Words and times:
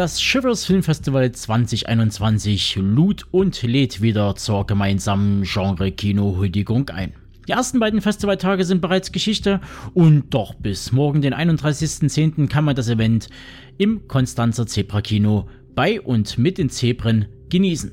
Das 0.00 0.22
Shivers 0.22 0.64
Filmfestival 0.64 1.30
2021 1.30 2.76
lud 2.76 3.26
und 3.32 3.60
lädt 3.62 4.00
wieder 4.00 4.34
zur 4.34 4.66
gemeinsamen 4.66 5.42
Genre-Kino-Huldigung 5.42 6.88
ein. 6.88 7.12
Die 7.46 7.52
ersten 7.52 7.80
beiden 7.80 8.00
Festivaltage 8.00 8.64
sind 8.64 8.80
bereits 8.80 9.12
Geschichte 9.12 9.60
und 9.92 10.32
doch 10.32 10.54
bis 10.54 10.90
morgen, 10.90 11.20
den 11.20 11.34
31.10., 11.34 12.48
kann 12.48 12.64
man 12.64 12.76
das 12.76 12.88
Event 12.88 13.28
im 13.76 14.08
Konstanzer 14.08 14.66
Zebra 14.66 15.02
Kino 15.02 15.50
bei 15.74 16.00
und 16.00 16.38
mit 16.38 16.56
den 16.56 16.70
Zebren 16.70 17.26
genießen. 17.50 17.92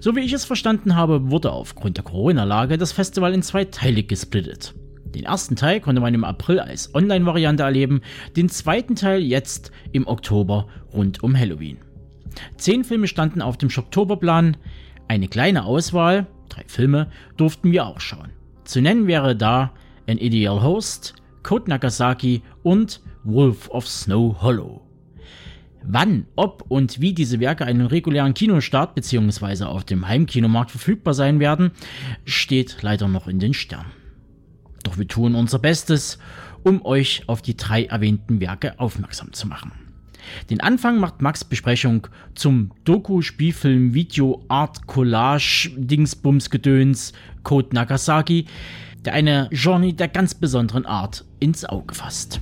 So 0.00 0.14
wie 0.14 0.20
ich 0.20 0.32
es 0.32 0.44
verstanden 0.44 0.94
habe, 0.94 1.32
wurde 1.32 1.50
aufgrund 1.50 1.96
der 1.96 2.04
Corona-Lage 2.04 2.78
das 2.78 2.92
Festival 2.92 3.34
in 3.34 3.42
zwei 3.42 3.64
Teile 3.64 4.04
gesplittet. 4.04 4.76
Den 5.16 5.24
ersten 5.24 5.56
Teil 5.56 5.80
konnte 5.80 6.02
man 6.02 6.12
im 6.12 6.24
April 6.24 6.60
als 6.60 6.94
Online-Variante 6.94 7.62
erleben, 7.62 8.02
den 8.36 8.50
zweiten 8.50 8.96
Teil 8.96 9.22
jetzt 9.22 9.72
im 9.92 10.06
Oktober 10.06 10.68
rund 10.92 11.22
um 11.22 11.34
Halloween. 11.34 11.78
Zehn 12.58 12.84
Filme 12.84 13.08
standen 13.08 13.40
auf 13.40 13.56
dem 13.56 13.70
Schocktoberplan, 13.70 14.58
eine 15.08 15.28
kleine 15.28 15.64
Auswahl, 15.64 16.26
drei 16.50 16.64
Filme, 16.66 17.10
durften 17.38 17.72
wir 17.72 17.86
auch 17.86 17.98
schauen. 17.98 18.28
Zu 18.64 18.82
nennen 18.82 19.06
wäre 19.06 19.34
da 19.34 19.72
An 20.06 20.18
Ideal 20.18 20.62
Host, 20.62 21.14
Code 21.42 21.70
Nagasaki 21.70 22.42
und 22.62 23.00
Wolf 23.24 23.70
of 23.70 23.88
Snow 23.88 24.36
Hollow. 24.42 24.82
Wann, 25.82 26.26
ob 26.36 26.66
und 26.68 27.00
wie 27.00 27.14
diese 27.14 27.40
Werke 27.40 27.64
einen 27.64 27.86
regulären 27.86 28.34
Kinostart 28.34 28.94
bzw. 28.94 29.64
auf 29.64 29.84
dem 29.84 30.06
Heimkinomarkt 30.06 30.72
verfügbar 30.72 31.14
sein 31.14 31.40
werden, 31.40 31.70
steht 32.26 32.76
leider 32.82 33.08
noch 33.08 33.28
in 33.28 33.38
den 33.38 33.54
Sternen. 33.54 34.05
Doch 34.86 34.98
wir 34.98 35.08
tun 35.08 35.34
unser 35.34 35.58
Bestes, 35.58 36.16
um 36.62 36.84
euch 36.84 37.24
auf 37.26 37.42
die 37.42 37.56
drei 37.56 37.86
erwähnten 37.86 38.40
Werke 38.40 38.78
aufmerksam 38.78 39.32
zu 39.32 39.48
machen. 39.48 39.72
Den 40.48 40.60
Anfang 40.60 41.00
macht 41.00 41.20
Max 41.20 41.42
Besprechung 41.42 42.06
zum 42.36 42.70
Doku-Spielfilm 42.84 43.94
Video 43.94 44.44
Art 44.46 44.86
Collage 44.86 45.72
Dingsbums 45.76 46.50
Gedöns 46.50 47.14
Code 47.42 47.74
Nagasaki, 47.74 48.46
der 49.04 49.14
eine 49.14 49.48
Journey 49.50 49.92
der 49.92 50.06
ganz 50.06 50.34
besonderen 50.34 50.86
Art 50.86 51.24
ins 51.40 51.64
Auge 51.64 51.92
fasst. 51.92 52.40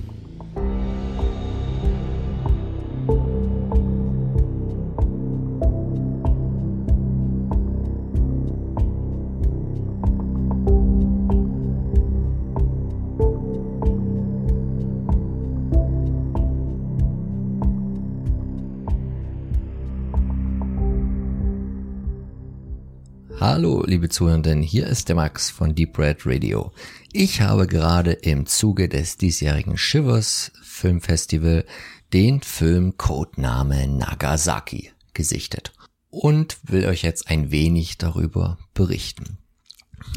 Hallo, 23.47 23.83
liebe 23.85 24.09
Zuhörenden, 24.09 24.63
hier 24.63 24.87
ist 24.87 25.07
der 25.07 25.15
Max 25.15 25.51
von 25.51 25.75
Deep 25.75 25.99
Red 25.99 26.25
Radio. 26.25 26.71
Ich 27.13 27.41
habe 27.41 27.67
gerade 27.67 28.11
im 28.11 28.47
Zuge 28.47 28.89
des 28.89 29.17
diesjährigen 29.17 29.77
Shivers 29.77 30.51
Filmfestival 30.63 31.63
den 32.11 32.41
Film 32.41 32.97
Codename 32.97 33.87
Nagasaki 33.87 34.91
gesichtet 35.13 35.73
und 36.09 36.57
will 36.63 36.87
euch 36.87 37.03
jetzt 37.03 37.29
ein 37.29 37.51
wenig 37.51 37.99
darüber 37.99 38.57
berichten. 38.73 39.37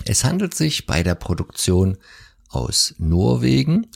Es 0.07 0.25
handelt 0.25 0.55
sich 0.55 0.87
bei 0.87 1.03
der 1.03 1.15
Produktion 1.15 1.99
aus 2.49 2.95
Norwegen 2.97 3.89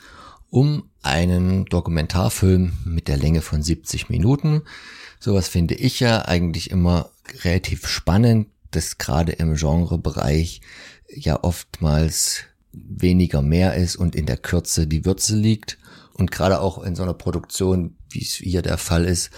um 0.50 0.90
einen 1.00 1.64
Dokumentarfilm 1.64 2.74
mit 2.84 3.08
der 3.08 3.16
Länge 3.16 3.40
von 3.40 3.62
70 3.62 4.10
Minuten. 4.10 4.60
Sowas 5.20 5.48
finde 5.48 5.74
ich 5.74 6.00
ja 6.00 6.26
eigentlich 6.26 6.70
immer 6.70 7.08
relativ 7.42 7.88
spannend, 7.88 8.48
das 8.76 8.98
gerade 8.98 9.32
im 9.32 9.54
Genrebereich 9.54 10.60
ja 11.08 11.42
oftmals 11.42 12.44
weniger 12.72 13.42
mehr 13.42 13.74
ist 13.74 13.96
und 13.96 14.14
in 14.14 14.26
der 14.26 14.36
Kürze 14.36 14.86
die 14.86 15.04
Würze 15.04 15.36
liegt. 15.36 15.78
Und 16.14 16.30
gerade 16.30 16.60
auch 16.60 16.82
in 16.82 16.94
so 16.94 17.02
einer 17.02 17.14
Produktion, 17.14 17.96
wie 18.10 18.22
es 18.22 18.34
hier 18.34 18.62
der 18.62 18.78
Fall 18.78 19.04
ist, 19.04 19.30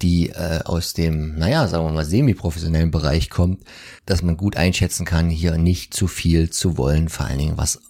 die 0.00 0.30
äh, 0.30 0.60
aus 0.64 0.94
dem, 0.94 1.36
naja, 1.36 1.68
sagen 1.68 1.84
wir 1.84 1.92
mal, 1.92 2.04
semi-professionellen 2.04 2.90
Bereich 2.90 3.30
kommt, 3.30 3.62
dass 4.06 4.22
man 4.22 4.36
gut 4.36 4.56
einschätzen 4.56 5.06
kann, 5.06 5.30
hier 5.30 5.58
nicht 5.58 5.94
zu 5.94 6.08
viel 6.08 6.50
zu 6.50 6.76
wollen, 6.76 7.08
vor 7.08 7.26
allen 7.26 7.38
Dingen 7.38 7.56
was 7.56 7.80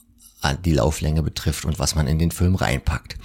die 0.64 0.72
Lauflänge 0.72 1.22
betrifft 1.22 1.64
und 1.64 1.78
was 1.78 1.94
man 1.94 2.06
in 2.06 2.18
den 2.18 2.30
Film 2.30 2.54
reinpackt. 2.54 3.16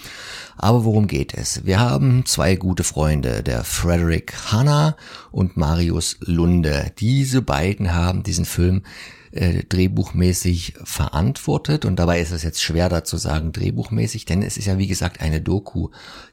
Aber 0.58 0.86
worum 0.86 1.08
geht 1.08 1.34
es? 1.34 1.66
Wir 1.66 1.80
haben 1.80 2.26
zwei 2.26 2.56
gute 2.56 2.84
Freunde, 2.84 3.44
der 3.44 3.64
Frederick 3.64 4.34
Hanna 4.52 4.96
und 5.32 5.56
Marius 5.56 6.18
Lunde. 6.22 6.92
Diese 7.00 7.42
beiden 7.42 7.94
haben 7.94 8.24
diesen 8.24 8.46
Film 8.46 8.84
äh, 9.32 9.64
drehbuchmäßig 9.64 10.76
verantwortet 10.84 11.86
und 11.86 11.98
dabei 11.98 12.22
ist 12.22 12.32
es 12.32 12.44
jetzt 12.44 12.64
schwer 12.64 12.90
dazu 12.90 13.18
sagen 13.18 13.52
drehbuchmäßig, 13.52 14.26
denn 14.26 14.42
es 14.42 14.58
ist 14.58 14.66
ja 14.66 14.78
wie 14.78 14.88
gesagt 14.88 15.22
eine 15.22 15.42
Doku, 15.42 15.90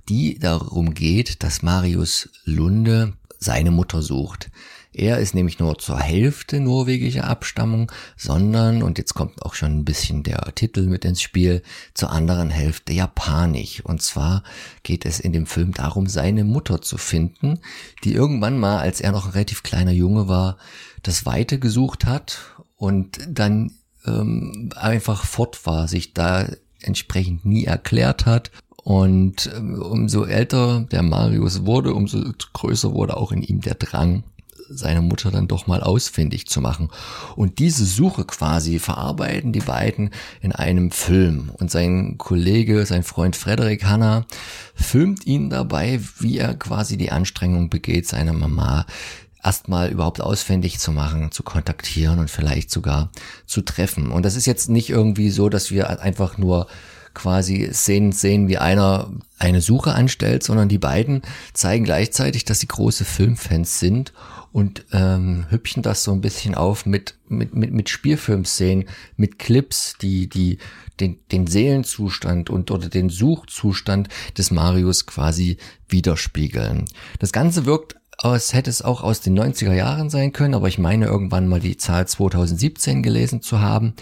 die 0.09 0.39
darum 0.39 0.95
geht, 0.95 1.43
dass 1.43 1.63
Marius 1.63 2.31
Lunde 2.45 3.15
seine 3.39 3.71
Mutter 3.71 4.01
sucht. 4.01 4.51
Er 4.95 5.19
ist 5.19 5.35
nämlich 5.35 5.59
nur 5.59 5.77
zur 5.79 5.99
Hälfte 5.99 6.61
norwegischer 6.61 7.25
Abstammung, 7.25 7.91
sondern, 8.17 8.83
und 8.83 8.97
jetzt 8.97 9.15
kommt 9.15 9.43
auch 9.43 9.55
schon 9.55 9.79
ein 9.79 9.85
bisschen 9.85 10.23
der 10.23 10.55
Titel 10.55 10.87
mit 10.87 11.05
ins 11.05 11.21
Spiel, 11.21 11.63
zur 11.95 12.13
anderen 12.13 12.51
Hälfte 12.51 12.93
japanisch. 12.93 13.85
Und 13.85 14.03
zwar 14.03 14.45
geht 14.85 15.05
es 15.05 15.19
in 15.19 15.33
dem 15.33 15.47
Film 15.47 15.73
darum, 15.73 16.07
seine 16.07 16.45
Mutter 16.45 16.81
zu 16.81 16.97
finden, 16.97 17.59
die 18.05 18.15
irgendwann 18.15 18.59
mal, 18.59 18.79
als 18.79 19.01
er 19.01 19.11
noch 19.11 19.27
ein 19.27 19.33
relativ 19.33 19.65
kleiner 19.65 19.93
Junge 19.93 20.29
war, 20.29 20.59
das 21.03 21.27
Weite 21.27 21.59
gesucht 21.59 22.07
hat 22.07 22.39
und 22.77 23.19
dann 23.29 23.73
ähm, 24.07 24.71
einfach 24.77 25.25
fort 25.25 25.67
war, 25.67 25.89
sich 25.89 26.15
da 26.15 26.47
entsprechend 26.81 27.45
nie 27.45 27.65
erklärt 27.65 28.27
hat 28.27 28.53
und 28.85 29.51
ähm, 29.57 29.81
umso 29.81 30.25
älter 30.25 30.87
der 30.93 31.03
Marius 31.03 31.65
wurde, 31.65 31.95
umso 31.95 32.23
größer 32.53 32.93
wurde 32.93 33.17
auch 33.17 33.33
in 33.33 33.43
ihm 33.43 33.63
der 33.63 33.75
Drang, 33.75 34.25
seine 34.69 35.03
Mutter 35.03 35.31
dann 35.31 35.49
doch 35.49 35.67
mal 35.67 35.83
ausfindig 35.83 36.47
zu 36.47 36.61
machen. 36.61 36.91
Und 37.37 37.59
diese 37.59 37.85
Suche 37.85 38.25
quasi 38.25 38.79
verarbeiten 38.79 39.53
die 39.53 39.61
beiden 39.61 40.11
in 40.41 40.53
einem 40.53 40.91
Film. 40.91 41.51
Und 41.55 41.71
sein 41.71 42.19
Kollege, 42.19 42.87
sein 42.87 43.03
Freund 43.03 43.37
Frederik 43.37 43.85
Hanna, 43.85 44.27
filmt 44.75 45.27
ihn 45.27 45.51
dabei, 45.51 46.01
wie 46.19 46.39
er 46.39 46.55
quasi 46.55 46.97
die 46.97 47.13
Anstrengung 47.13 47.71
begeht, 47.71 48.07
seine 48.09 48.33
Mama 48.33 48.87
erstmal 49.43 49.91
überhaupt 49.91 50.21
ausfindig 50.21 50.79
zu 50.79 50.91
machen, 50.91 51.31
zu 51.31 51.43
kontaktieren 51.43 52.19
und 52.19 52.31
vielleicht 52.31 52.71
sogar 52.71 53.11
zu 53.47 53.61
treffen. 53.61 54.11
Und 54.11 54.25
das 54.25 54.37
ist 54.37 54.47
jetzt 54.47 54.71
nicht 54.71 54.89
irgendwie 54.89 55.31
so, 55.31 55.51
dass 55.51 55.71
wir 55.71 56.01
einfach 56.01 56.39
nur 56.39 56.67
quasi 57.13 57.69
sehen, 57.71 58.13
sehen, 58.13 58.49
wie 58.49 58.59
einer 58.59 59.11
eine 59.39 59.61
Suche 59.61 59.95
anstellt, 59.95 60.43
sondern 60.43 60.69
die 60.69 60.79
beiden 60.79 61.23
zeigen 61.53 61.85
gleichzeitig, 61.85 62.45
dass 62.45 62.61
sie 62.61 62.67
große 62.67 63.05
Filmfans 63.05 63.79
sind 63.79 64.13
und 64.55 64.85
ähm, 64.93 65.47
hübschen 65.49 65.83
das 65.83 66.05
so 66.05 66.13
ein 66.13 66.21
bisschen 66.21 66.55
auf 66.55 66.87
mit, 66.87 67.17
mit, 67.27 67.57
mit, 67.57 67.73
mit 67.73 67.89
Spielfilmszenen, 67.89 68.85
mit 69.17 69.41
Clips, 69.41 69.97
die, 70.01 70.29
die 70.29 70.59
den, 71.01 71.19
den 71.33 71.49
Seelenzustand 71.49 72.51
und 72.51 72.71
oder 72.71 72.89
den 72.89 73.11
Suchzustand 73.11 74.09
des 74.39 74.53
Marius 74.53 75.07
quasi 75.07 75.57
widerspiegeln. 75.89 76.85
Das 77.19 77.33
Ganze 77.33 77.67
wirkt 77.67 77.97
aus, 78.17 78.55
hätte 78.55 78.71
es 78.71 78.81
auch 78.81 79.03
aus 79.03 79.21
den 79.21 79.37
90er 79.37 79.73
Jahren 79.73 80.09
sein 80.09 80.33
können, 80.33 80.55
aber 80.55 80.69
ich 80.69 80.79
meine 80.79 81.07
irgendwann 81.07 81.49
mal 81.49 81.59
die 81.59 81.77
Zahl 81.77 82.07
2017 82.07 83.03
gelesen 83.03 83.43
zu 83.43 83.59
haben. 83.59 83.95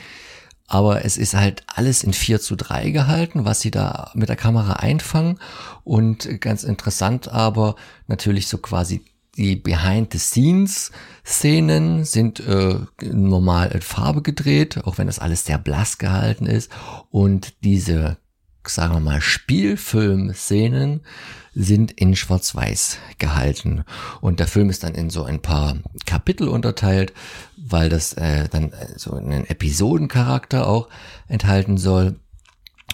Aber 0.66 1.02
es 1.06 1.16
ist 1.16 1.32
halt 1.32 1.64
alles 1.66 2.04
in 2.04 2.12
4 2.12 2.40
zu 2.40 2.56
3 2.56 2.90
gehalten, 2.90 3.46
was 3.46 3.62
sie 3.62 3.70
da 3.70 4.10
mit 4.14 4.28
der 4.28 4.36
Kamera 4.36 4.74
einfangen. 4.74 5.38
Und 5.82 6.42
ganz 6.42 6.62
interessant 6.62 7.28
aber 7.28 7.74
natürlich 8.06 8.48
so 8.48 8.58
quasi 8.58 9.02
die 9.36 9.56
Behind-the-Scenes-Szenen 9.56 12.04
sind 12.04 12.38
äh, 12.40 12.80
normal 13.02 13.70
in 13.70 13.80
Farbe 13.80 14.20
gedreht, 14.22 14.84
auch 14.84 14.98
wenn 14.98 15.06
das 15.06 15.18
alles 15.18 15.46
sehr 15.46 15.56
blass 15.58 15.96
gehalten 15.98 16.46
ist. 16.46 16.70
Und 17.10 17.54
diese, 17.64 18.18
sagen 18.66 18.92
wir 18.94 19.00
mal, 19.00 19.22
Spielfilm-Szenen 19.22 21.00
sind 21.54 21.92
in 21.92 22.16
Schwarz-Weiß 22.16 22.98
gehalten. 23.18 23.84
Und 24.20 24.40
der 24.40 24.46
Film 24.46 24.70
ist 24.70 24.84
dann 24.84 24.94
in 24.94 25.10
so 25.10 25.24
ein 25.24 25.40
paar 25.40 25.76
Kapitel 26.06 26.48
unterteilt, 26.48 27.12
weil 27.56 27.88
das 27.88 28.14
äh, 28.14 28.48
dann 28.48 28.72
so 28.96 29.14
einen 29.14 29.46
Episodencharakter 29.46 30.66
auch 30.66 30.88
enthalten 31.28 31.78
soll. 31.78 32.16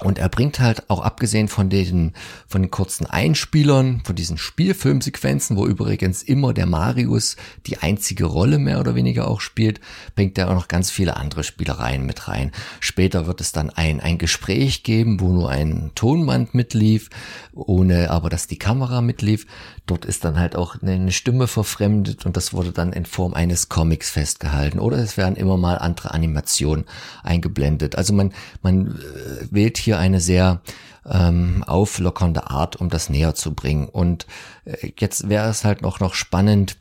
Und 0.01 0.19
er 0.19 0.29
bringt 0.29 0.61
halt 0.61 0.89
auch 0.91 1.01
abgesehen 1.01 1.49
von 1.49 1.71
den, 1.71 2.13
von 2.47 2.63
den 2.63 2.71
kurzen 2.71 3.07
Einspielern, 3.07 4.01
von 4.05 4.15
diesen 4.15 4.39
Spielfilmsequenzen, 4.39 5.57
wo 5.57 5.67
übrigens 5.67 6.23
immer 6.23 6.55
der 6.55 6.67
Marius 6.67 7.37
die 7.67 7.79
einzige 7.79 8.27
Rolle 8.27 8.59
mehr 8.59 8.79
oder 8.79 8.95
weniger 8.95 9.27
auch 9.27 9.41
spielt, 9.41 9.81
bringt 10.15 10.39
er 10.39 10.51
auch 10.51 10.55
noch 10.55 10.69
ganz 10.69 10.91
viele 10.91 11.17
andere 11.17 11.43
Spielereien 11.43 12.07
mit 12.07 12.29
rein. 12.29 12.53
Später 12.79 13.27
wird 13.27 13.41
es 13.41 13.51
dann 13.51 13.71
ein, 13.71 14.01
ein 14.01 14.19
Gespräch 14.19 14.85
geben, 14.85 15.19
wo 15.21 15.33
nur 15.33 15.51
ein 15.51 15.91
Tonband 15.97 16.55
mitlief, 16.55 17.11
ohne 17.53 18.11
aber 18.11 18.31
dass 18.31 18.47
die 18.47 18.59
Kamera 18.59 19.01
mitlief. 19.01 19.47
Dort 19.87 20.05
ist 20.05 20.25
dann 20.25 20.39
halt 20.39 20.55
auch 20.55 20.81
eine 20.83 21.11
Stimme 21.13 21.47
verfremdet 21.49 22.27
und 22.27 22.37
das 22.37 22.53
wurde 22.53 22.73
dann 22.73 22.93
in 22.93 23.07
Form 23.07 23.33
eines 23.35 23.69
Comics 23.69 24.11
festgehalten. 24.11 24.79
Oder 24.79 24.99
es 24.99 25.17
werden 25.17 25.35
immer 25.35 25.57
mal 25.57 25.79
andere 25.79 26.13
Animationen 26.13 26.85
eingeblendet. 27.23 27.97
Also 27.97 28.13
man, 28.13 28.33
man 28.63 28.99
äh, 28.99 29.47
hier 29.79 29.99
eine 29.99 30.21
sehr 30.21 30.61
ähm, 31.09 31.65
auflockernde 31.67 32.51
Art, 32.51 32.77
um 32.77 32.89
das 32.91 33.09
näher 33.09 33.35
zu 33.35 33.55
bringen. 33.55 33.89
Und 33.89 34.27
äh, 34.65 34.93
jetzt 34.99 35.29
wäre 35.29 35.49
es 35.49 35.65
halt 35.65 35.83
noch, 35.83 36.01
noch 36.01 36.15
spannend 36.15 36.77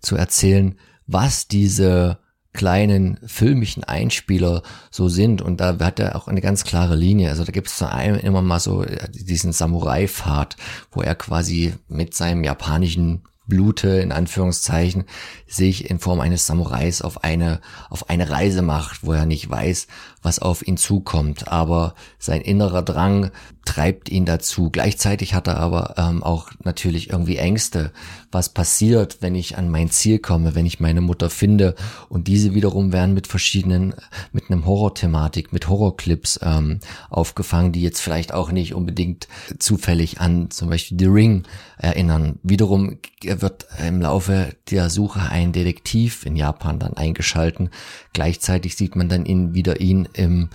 zu 0.00 0.16
erzählen, 0.16 0.78
was 1.06 1.48
diese 1.48 2.18
kleinen 2.52 3.18
filmischen 3.26 3.84
Einspieler 3.84 4.62
so 4.90 5.08
sind. 5.08 5.42
Und 5.42 5.60
da 5.60 5.78
hat 5.78 6.00
er 6.00 6.16
auch 6.16 6.26
eine 6.26 6.40
ganz 6.40 6.64
klare 6.64 6.96
Linie. 6.96 7.28
Also 7.28 7.44
da 7.44 7.52
gibt 7.52 7.68
es 7.68 7.76
zu 7.76 7.90
einem 7.90 8.16
immer 8.16 8.42
mal 8.42 8.60
so 8.60 8.82
äh, 8.82 9.08
diesen 9.10 9.52
Samurai-Pfad, 9.52 10.56
wo 10.90 11.02
er 11.02 11.14
quasi 11.14 11.74
mit 11.88 12.14
seinem 12.14 12.42
japanischen 12.42 13.22
Blute, 13.46 13.88
in 13.88 14.12
Anführungszeichen, 14.12 15.04
sich 15.46 15.88
in 15.90 15.98
Form 15.98 16.20
eines 16.20 16.46
Samurais 16.46 17.02
auf 17.02 17.22
eine, 17.24 17.60
auf 17.90 18.10
eine 18.10 18.30
Reise 18.30 18.62
macht, 18.62 19.04
wo 19.04 19.12
er 19.12 19.26
nicht 19.26 19.48
weiß, 19.48 19.86
was 20.22 20.38
auf 20.38 20.66
ihn 20.66 20.76
zukommt. 20.76 21.48
Aber 21.48 21.94
sein 22.18 22.40
innerer 22.40 22.82
Drang 22.82 23.30
treibt 23.64 24.08
ihn 24.08 24.24
dazu. 24.24 24.70
Gleichzeitig 24.70 25.34
hat 25.34 25.46
er 25.46 25.58
aber 25.58 25.94
ähm, 25.96 26.22
auch 26.22 26.50
natürlich 26.64 27.10
irgendwie 27.10 27.36
Ängste. 27.36 27.92
Was 28.30 28.48
passiert, 28.48 29.18
wenn 29.20 29.34
ich 29.34 29.56
an 29.56 29.70
mein 29.70 29.90
Ziel 29.90 30.18
komme, 30.18 30.54
wenn 30.54 30.66
ich 30.66 30.80
meine 30.80 31.00
Mutter 31.00 31.30
finde? 31.30 31.74
Und 32.08 32.28
diese 32.28 32.54
wiederum 32.54 32.92
werden 32.92 33.14
mit 33.14 33.26
verschiedenen, 33.26 33.94
mit 34.32 34.50
einem 34.50 34.66
Horror-Thematik, 34.66 35.52
mit 35.52 35.68
Horrorclips 35.68 36.40
ähm, 36.42 36.80
aufgefangen, 37.10 37.72
die 37.72 37.82
jetzt 37.82 38.00
vielleicht 38.00 38.32
auch 38.32 38.50
nicht 38.50 38.74
unbedingt 38.74 39.28
zufällig 39.58 40.20
an 40.20 40.50
zum 40.50 40.68
Beispiel 40.68 40.98
The 40.98 41.06
Ring 41.06 41.44
erinnern. 41.78 42.38
Wiederum 42.42 42.98
wird 43.22 43.66
im 43.86 44.00
Laufe 44.00 44.54
der 44.70 44.90
Suche 44.90 45.20
ein 45.20 45.52
Detektiv 45.52 46.26
in 46.26 46.36
Japan 46.36 46.78
dann 46.78 46.94
eingeschalten. 46.94 47.70
Gleichzeitig 48.12 48.76
sieht 48.76 48.96
man 48.96 49.08
dann 49.08 49.26
ihn 49.26 49.54
wieder 49.54 49.80
ihn 49.80 50.08
im 50.14 50.48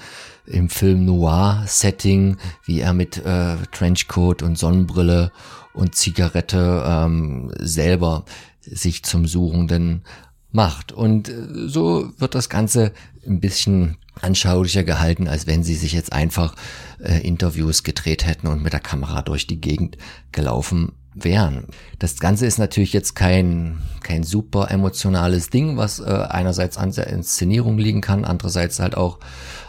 im 0.45 0.69
Film 0.69 1.05
Noir-Setting, 1.05 2.37
wie 2.65 2.79
er 2.79 2.93
mit 2.93 3.17
äh, 3.17 3.57
Trenchcoat 3.71 4.41
und 4.43 4.57
Sonnenbrille 4.57 5.31
und 5.73 5.95
Zigarette 5.95 6.83
ähm, 6.85 7.51
selber 7.57 8.25
sich 8.61 9.03
zum 9.03 9.27
Suchenden 9.27 10.03
macht. 10.51 10.91
Und 10.91 11.29
äh, 11.29 11.67
so 11.67 12.11
wird 12.17 12.35
das 12.35 12.49
Ganze 12.49 12.91
ein 13.25 13.39
bisschen 13.39 13.97
anschaulicher 14.19 14.83
gehalten, 14.83 15.27
als 15.27 15.47
wenn 15.47 15.63
sie 15.63 15.75
sich 15.75 15.93
jetzt 15.93 16.13
einfach 16.13 16.55
äh, 16.99 17.25
Interviews 17.25 17.83
gedreht 17.83 18.25
hätten 18.25 18.47
und 18.47 18.61
mit 18.61 18.73
der 18.73 18.79
Kamera 18.79 19.21
durch 19.21 19.47
die 19.47 19.61
Gegend 19.61 19.97
gelaufen 20.31 20.93
wären. 21.13 21.67
Das 21.99 22.19
Ganze 22.19 22.45
ist 22.45 22.57
natürlich 22.57 22.93
jetzt 22.93 23.15
kein, 23.15 23.81
kein 24.01 24.23
super 24.23 24.71
emotionales 24.71 25.49
Ding, 25.49 25.77
was 25.77 25.99
äh, 25.99 26.03
einerseits 26.03 26.77
an 26.77 26.91
der 26.91 27.07
Inszenierung 27.07 27.77
liegen 27.77 28.01
kann, 28.01 28.25
andererseits 28.25 28.79
halt 28.79 28.95
auch 28.95 29.19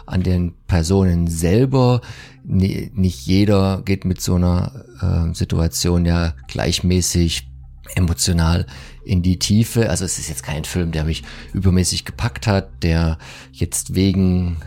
an 0.07 0.23
den 0.23 0.55
Personen 0.67 1.27
selber. 1.27 2.01
nicht 2.45 3.27
jeder 3.27 3.83
geht 3.85 4.05
mit 4.05 4.21
so 4.21 4.35
einer 4.35 4.85
äh, 5.01 5.35
Situation 5.35 6.05
ja 6.05 6.35
gleichmäßig 6.49 7.49
emotional 7.95 8.67
in 9.05 9.23
die 9.23 9.39
Tiefe. 9.39 9.91
Also 9.91 10.05
es 10.05 10.19
ist 10.19 10.29
jetzt 10.29 10.43
kein 10.43 10.65
Film, 10.65 10.93
der 10.93 11.05
mich 11.05 11.23
übermäßig 11.53 12.05
gepackt 12.05 12.47
hat, 12.47 12.83
der 12.83 13.19
jetzt 13.53 13.95
wegen 13.95 14.59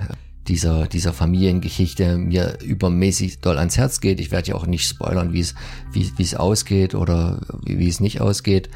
dieser, 0.47 0.87
dieser 0.87 1.13
Familiengeschichte 1.13 2.17
mir 2.17 2.59
übermäßig 2.61 3.39
doll 3.39 3.57
ans 3.57 3.77
Herz 3.77 3.99
geht. 3.99 4.19
Ich 4.19 4.31
werde 4.31 4.49
ja 4.49 4.55
auch 4.55 4.67
nicht 4.67 4.87
spoilern, 4.87 5.33
wie 5.33 5.39
es, 5.39 5.55
wie, 5.91 6.11
wie 6.17 6.23
es 6.23 6.35
ausgeht 6.35 6.93
oder 6.93 7.41
wie, 7.63 7.79
wie 7.79 7.87
es 7.87 7.99
nicht 7.99 8.21
ausgeht. 8.21 8.69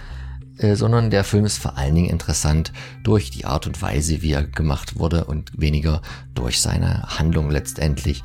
Äh, 0.59 0.75
sondern 0.75 1.09
der 1.09 1.23
Film 1.23 1.45
ist 1.45 1.57
vor 1.57 1.77
allen 1.77 1.95
Dingen 1.95 2.09
interessant 2.09 2.73
durch 3.03 3.31
die 3.31 3.45
Art 3.45 3.65
und 3.65 3.81
Weise, 3.81 4.21
wie 4.21 4.33
er 4.33 4.43
gemacht 4.43 4.99
wurde 4.99 5.23
und 5.23 5.51
weniger 5.57 6.01
durch 6.35 6.59
seine 6.59 7.03
Handlung 7.17 7.49
letztendlich. 7.49 8.23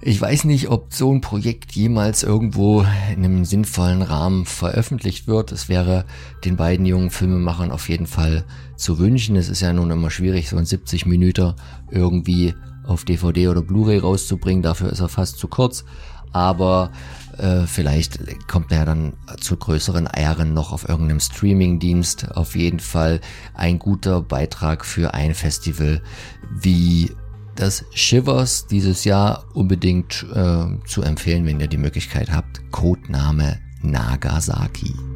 Ich 0.00 0.20
weiß 0.20 0.44
nicht, 0.44 0.68
ob 0.68 0.92
so 0.92 1.12
ein 1.12 1.20
Projekt 1.20 1.72
jemals 1.72 2.22
irgendwo 2.22 2.80
in 3.14 3.24
einem 3.24 3.44
sinnvollen 3.44 4.02
Rahmen 4.02 4.46
veröffentlicht 4.46 5.28
wird. 5.28 5.52
Es 5.52 5.68
wäre 5.68 6.06
den 6.44 6.56
beiden 6.56 6.86
jungen 6.86 7.10
Filmemachern 7.10 7.70
auf 7.70 7.88
jeden 7.88 8.06
Fall 8.06 8.44
zu 8.76 8.98
wünschen. 8.98 9.36
Es 9.36 9.48
ist 9.48 9.60
ja 9.60 9.72
nun 9.72 9.92
immer 9.92 10.10
schwierig, 10.10 10.48
so 10.48 10.56
ein 10.56 10.64
70 10.66 11.06
Minuten 11.06 11.54
irgendwie 11.90 12.54
auf 12.84 13.04
DVD 13.04 13.48
oder 13.48 13.62
Blu-ray 13.62 13.98
rauszubringen. 13.98 14.62
Dafür 14.62 14.90
ist 14.90 15.00
er 15.00 15.08
fast 15.08 15.38
zu 15.38 15.46
kurz. 15.46 15.84
Aber 16.32 16.90
äh, 17.38 17.66
vielleicht 17.66 18.18
kommt 18.48 18.72
er 18.72 18.84
dann 18.84 19.14
zu 19.40 19.56
größeren 19.56 20.06
Ehren 20.06 20.54
noch 20.54 20.72
auf 20.72 20.88
irgendeinem 20.88 21.20
Streaming-Dienst. 21.20 22.36
Auf 22.36 22.56
jeden 22.56 22.80
Fall 22.80 23.20
ein 23.54 23.78
guter 23.78 24.22
Beitrag 24.22 24.84
für 24.84 25.14
ein 25.14 25.34
Festival 25.34 26.02
wie 26.50 27.10
das 27.54 27.84
Shivers 27.92 28.66
dieses 28.66 29.04
Jahr 29.04 29.44
unbedingt 29.54 30.26
äh, 30.34 30.66
zu 30.86 31.02
empfehlen, 31.02 31.46
wenn 31.46 31.60
ihr 31.60 31.68
die 31.68 31.76
Möglichkeit 31.76 32.32
habt. 32.32 32.62
Codename 32.70 33.60
Nagasaki. 33.82 35.11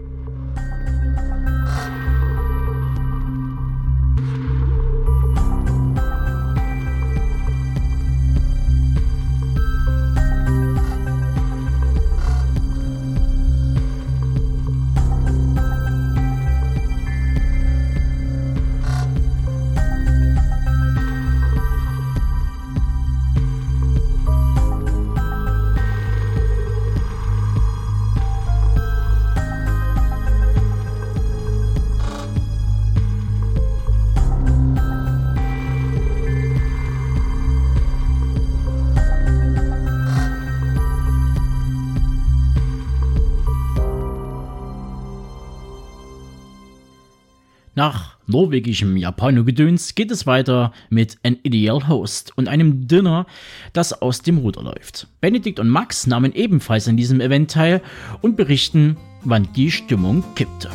Nach 47.77 48.17
norwegischem 48.27 48.97
Japanogedöns 48.97 49.95
geht 49.95 50.11
es 50.11 50.27
weiter 50.27 50.73
mit 50.89 51.19
An 51.23 51.37
Ideal 51.43 51.89
Host 51.89 52.33
und 52.35 52.49
einem 52.49 52.89
Dinner, 52.89 53.27
das 53.75 54.01
aus 54.01 54.23
dem 54.23 54.39
Ruder 54.39 54.63
läuft. 54.63 55.09
Benedikt 55.21 55.61
und 55.61 55.69
Max 55.69 56.07
nahmen 56.07 56.33
ebenfalls 56.33 56.89
an 56.89 56.97
diesem 56.97 57.21
Event 57.21 57.51
teil 57.51 57.83
und 58.23 58.35
berichten, 58.35 58.97
wann 59.25 59.53
die 59.55 59.71
Stimmung 59.71 60.25
kippte. 60.35 60.71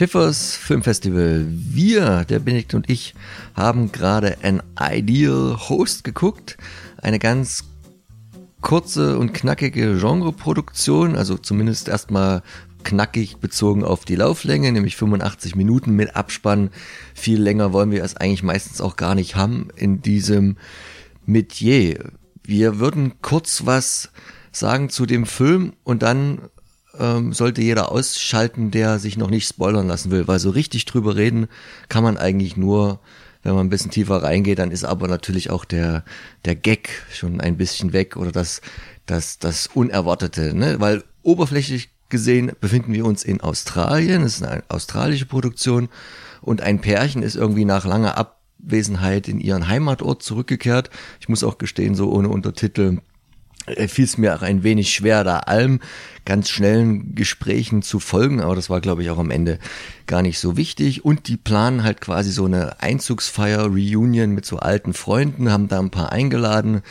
Schiffers 0.00 0.56
Filmfestival. 0.56 1.44
Wir, 1.50 2.24
der 2.24 2.38
Benedikt 2.38 2.72
und 2.72 2.88
ich, 2.88 3.14
haben 3.52 3.92
gerade 3.92 4.38
ein 4.40 4.62
Ideal 4.80 5.58
Host 5.68 6.04
geguckt. 6.04 6.56
Eine 7.02 7.18
ganz 7.18 7.64
kurze 8.62 9.18
und 9.18 9.34
knackige 9.34 9.98
Genreproduktion, 9.98 11.16
also 11.16 11.36
zumindest 11.36 11.88
erstmal 11.88 12.42
knackig 12.82 13.40
bezogen 13.40 13.84
auf 13.84 14.06
die 14.06 14.16
Lauflänge, 14.16 14.72
nämlich 14.72 14.96
85 14.96 15.54
Minuten 15.54 15.94
mit 15.96 16.16
Abspann. 16.16 16.70
Viel 17.14 17.42
länger 17.42 17.74
wollen 17.74 17.90
wir 17.90 18.02
es 18.02 18.16
eigentlich 18.16 18.42
meistens 18.42 18.80
auch 18.80 18.96
gar 18.96 19.14
nicht 19.14 19.36
haben 19.36 19.68
in 19.76 20.00
diesem 20.00 20.56
Metier. 21.26 22.10
Wir 22.42 22.78
würden 22.78 23.20
kurz 23.20 23.66
was 23.66 24.08
sagen 24.50 24.88
zu 24.88 25.04
dem 25.04 25.26
Film 25.26 25.74
und 25.84 26.02
dann 26.02 26.48
ähm, 26.98 27.32
sollte 27.32 27.62
jeder 27.62 27.92
ausschalten, 27.92 28.70
der 28.70 28.98
sich 28.98 29.16
noch 29.16 29.30
nicht 29.30 29.46
spoilern 29.46 29.88
lassen 29.88 30.10
will, 30.10 30.26
weil 30.28 30.38
so 30.38 30.50
richtig 30.50 30.84
drüber 30.84 31.16
reden 31.16 31.48
kann 31.88 32.02
man 32.02 32.16
eigentlich 32.16 32.56
nur, 32.56 33.00
wenn 33.42 33.54
man 33.54 33.66
ein 33.66 33.70
bisschen 33.70 33.90
tiefer 33.90 34.22
reingeht, 34.22 34.58
dann 34.58 34.70
ist 34.70 34.84
aber 34.84 35.08
natürlich 35.08 35.50
auch 35.50 35.64
der, 35.64 36.04
der 36.44 36.56
Gag 36.56 36.90
schon 37.12 37.40
ein 37.40 37.56
bisschen 37.56 37.92
weg 37.92 38.16
oder 38.16 38.32
das, 38.32 38.60
das, 39.06 39.38
das 39.38 39.68
Unerwartete, 39.68 40.54
ne? 40.54 40.80
weil 40.80 41.04
oberflächlich 41.22 41.90
gesehen 42.08 42.52
befinden 42.60 42.92
wir 42.92 43.04
uns 43.04 43.22
in 43.24 43.40
Australien, 43.40 44.22
es 44.22 44.36
ist 44.36 44.42
eine 44.42 44.64
australische 44.68 45.26
Produktion 45.26 45.88
und 46.42 46.60
ein 46.60 46.80
Pärchen 46.80 47.22
ist 47.22 47.36
irgendwie 47.36 47.64
nach 47.64 47.86
langer 47.86 48.18
Abwesenheit 48.18 49.28
in 49.28 49.40
ihren 49.40 49.68
Heimatort 49.68 50.22
zurückgekehrt. 50.22 50.90
Ich 51.20 51.28
muss 51.28 51.44
auch 51.44 51.58
gestehen, 51.58 51.94
so 51.94 52.10
ohne 52.10 52.28
Untertitel 52.28 52.98
fiel 53.88 54.04
es 54.04 54.18
mir 54.18 54.36
auch 54.36 54.42
ein 54.42 54.62
wenig 54.62 54.92
schwer, 54.92 55.24
da 55.24 55.38
allem 55.38 55.80
ganz 56.24 56.48
schnellen 56.48 57.14
Gesprächen 57.14 57.82
zu 57.82 57.98
folgen, 57.98 58.40
aber 58.40 58.54
das 58.54 58.70
war, 58.70 58.80
glaube 58.80 59.02
ich, 59.02 59.10
auch 59.10 59.18
am 59.18 59.30
Ende 59.30 59.58
gar 60.06 60.22
nicht 60.22 60.38
so 60.38 60.56
wichtig. 60.56 61.04
Und 61.04 61.28
die 61.28 61.36
planen 61.36 61.82
halt 61.82 62.00
quasi 62.00 62.30
so 62.30 62.44
eine 62.44 62.80
Einzugsfeier, 62.80 63.66
Reunion 63.66 64.30
mit 64.30 64.46
so 64.46 64.58
alten 64.58 64.92
Freunden, 64.92 65.50
haben 65.50 65.68
da 65.68 65.78
ein 65.78 65.90
paar 65.90 66.12
eingeladen, 66.12 66.82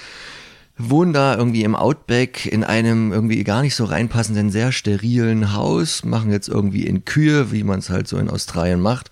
wohnen 0.77 1.13
da 1.13 1.35
irgendwie 1.35 1.63
im 1.63 1.75
Outback 1.75 2.45
in 2.45 2.63
einem 2.63 3.11
irgendwie 3.11 3.43
gar 3.43 3.61
nicht 3.61 3.75
so 3.75 3.85
reinpassenden, 3.85 4.49
sehr 4.49 4.71
sterilen 4.71 5.53
Haus, 5.53 6.03
machen 6.03 6.31
jetzt 6.31 6.47
irgendwie 6.47 6.85
in 6.85 7.05
Kühe, 7.05 7.51
wie 7.51 7.63
man 7.63 7.79
es 7.79 7.89
halt 7.89 8.07
so 8.07 8.17
in 8.17 8.29
Australien 8.29 8.79
macht. 8.79 9.11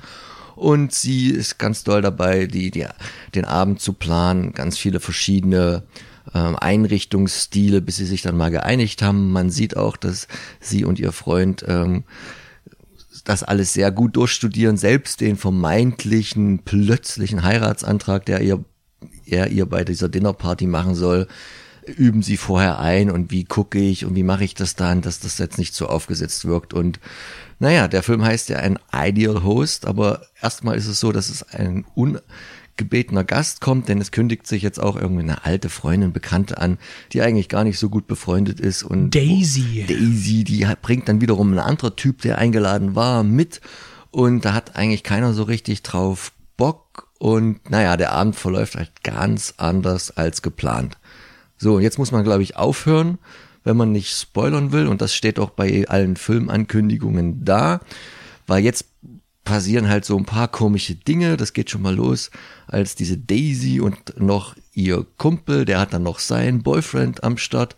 Und 0.55 0.91
sie 0.91 1.29
ist 1.29 1.59
ganz 1.59 1.83
doll 1.83 2.01
dabei, 2.01 2.47
die, 2.47 2.71
die, 2.71 2.87
den 3.35 3.45
Abend 3.45 3.79
zu 3.79 3.93
planen, 3.93 4.53
ganz 4.53 4.77
viele 4.77 4.99
verschiedene 4.99 5.83
Einrichtungsstile, 6.33 7.81
bis 7.81 7.97
sie 7.97 8.05
sich 8.05 8.21
dann 8.21 8.37
mal 8.37 8.51
geeinigt 8.51 9.01
haben. 9.01 9.31
Man 9.31 9.49
sieht 9.49 9.77
auch, 9.77 9.97
dass 9.97 10.27
sie 10.59 10.85
und 10.85 10.99
ihr 10.99 11.11
Freund 11.11 11.63
ähm, 11.67 12.03
das 13.23 13.43
alles 13.43 13.73
sehr 13.73 13.91
gut 13.91 14.15
durchstudieren, 14.15 14.77
selbst 14.77 15.21
den 15.21 15.37
vermeintlichen 15.37 16.59
plötzlichen 16.59 17.43
Heiratsantrag, 17.43 18.25
der 18.25 18.41
ihr 18.41 18.63
er 19.25 19.47
ihr 19.49 19.65
bei 19.65 19.83
dieser 19.83 20.09
Dinnerparty 20.09 20.67
machen 20.67 20.95
soll, 20.95 21.27
üben 21.85 22.21
sie 22.21 22.37
vorher 22.37 22.79
ein 22.79 23.09
und 23.09 23.31
wie 23.31 23.43
gucke 23.43 23.79
ich 23.79 24.05
und 24.05 24.15
wie 24.15 24.23
mache 24.23 24.43
ich 24.43 24.55
das 24.55 24.75
dann, 24.75 25.01
dass 25.01 25.19
das 25.19 25.37
jetzt 25.37 25.57
nicht 25.57 25.73
so 25.73 25.87
aufgesetzt 25.87 26.45
wirkt. 26.45 26.73
Und 26.73 26.99
naja, 27.59 27.87
der 27.87 28.03
Film 28.03 28.23
heißt 28.23 28.49
ja 28.49 28.57
ein 28.57 28.79
Ideal 28.93 29.43
Host, 29.43 29.85
aber 29.85 30.21
erstmal 30.41 30.77
ist 30.77 30.87
es 30.87 30.99
so, 30.99 31.11
dass 31.11 31.29
es 31.29 31.43
ein 31.43 31.85
ungebetener 32.77 33.23
Gast 33.23 33.61
kommt, 33.61 33.89
denn 33.89 33.99
es 33.99 34.11
kündigt 34.11 34.47
sich 34.47 34.61
jetzt 34.61 34.79
auch 34.79 34.95
irgendwie 34.95 35.23
eine 35.23 35.45
alte 35.45 35.69
Freundin, 35.69 36.13
Bekannte 36.13 36.57
an, 36.59 36.77
die 37.11 37.21
eigentlich 37.21 37.49
gar 37.49 37.63
nicht 37.63 37.79
so 37.79 37.89
gut 37.89 38.07
befreundet 38.07 38.59
ist. 38.59 38.83
Und 38.83 39.15
Daisy. 39.15 39.85
Daisy, 39.87 40.43
die 40.43 40.67
bringt 40.81 41.09
dann 41.09 41.21
wiederum 41.21 41.53
ein 41.53 41.59
anderer 41.59 41.95
Typ, 41.95 42.21
der 42.21 42.37
eingeladen 42.37 42.95
war, 42.95 43.23
mit. 43.23 43.61
Und 44.11 44.45
da 44.45 44.53
hat 44.53 44.75
eigentlich 44.75 45.03
keiner 45.03 45.33
so 45.33 45.43
richtig 45.43 45.83
drauf 45.83 46.31
Bock. 46.55 47.07
Und 47.19 47.69
naja, 47.69 47.97
der 47.97 48.11
Abend 48.11 48.35
verläuft 48.35 48.75
halt 48.75 49.03
ganz 49.03 49.55
anders 49.57 50.15
als 50.15 50.41
geplant. 50.41 50.97
So, 51.57 51.79
jetzt 51.79 51.97
muss 51.97 52.11
man, 52.11 52.23
glaube 52.23 52.43
ich, 52.43 52.55
aufhören, 52.55 53.17
wenn 53.63 53.77
man 53.77 53.91
nicht 53.91 54.15
spoilern 54.15 54.71
will. 54.71 54.87
Und 54.87 55.01
das 55.01 55.15
steht 55.15 55.39
auch 55.39 55.49
bei 55.49 55.87
allen 55.87 56.15
Filmankündigungen 56.15 57.43
da. 57.43 57.79
Weil 58.45 58.63
jetzt 58.63 58.85
passieren 59.47 59.87
halt 59.87 60.03
so 60.03 60.17
ein 60.17 60.25
paar 60.25 60.49
komische 60.49 60.93
Dinge. 60.93 61.37
Das 61.37 61.53
geht 61.53 61.69
schon 61.69 61.81
mal 61.81 61.95
los, 61.95 62.31
als 62.67 62.95
diese 62.95 63.17
Daisy 63.17 63.79
und 63.79 64.19
noch 64.19 64.55
ihr 64.73 65.05
Kumpel, 65.17 65.63
der 65.63 65.79
hat 65.79 65.93
dann 65.93 66.03
noch 66.03 66.19
seinen 66.19 66.63
Boyfriend 66.63 67.23
am 67.23 67.37
Start, 67.37 67.77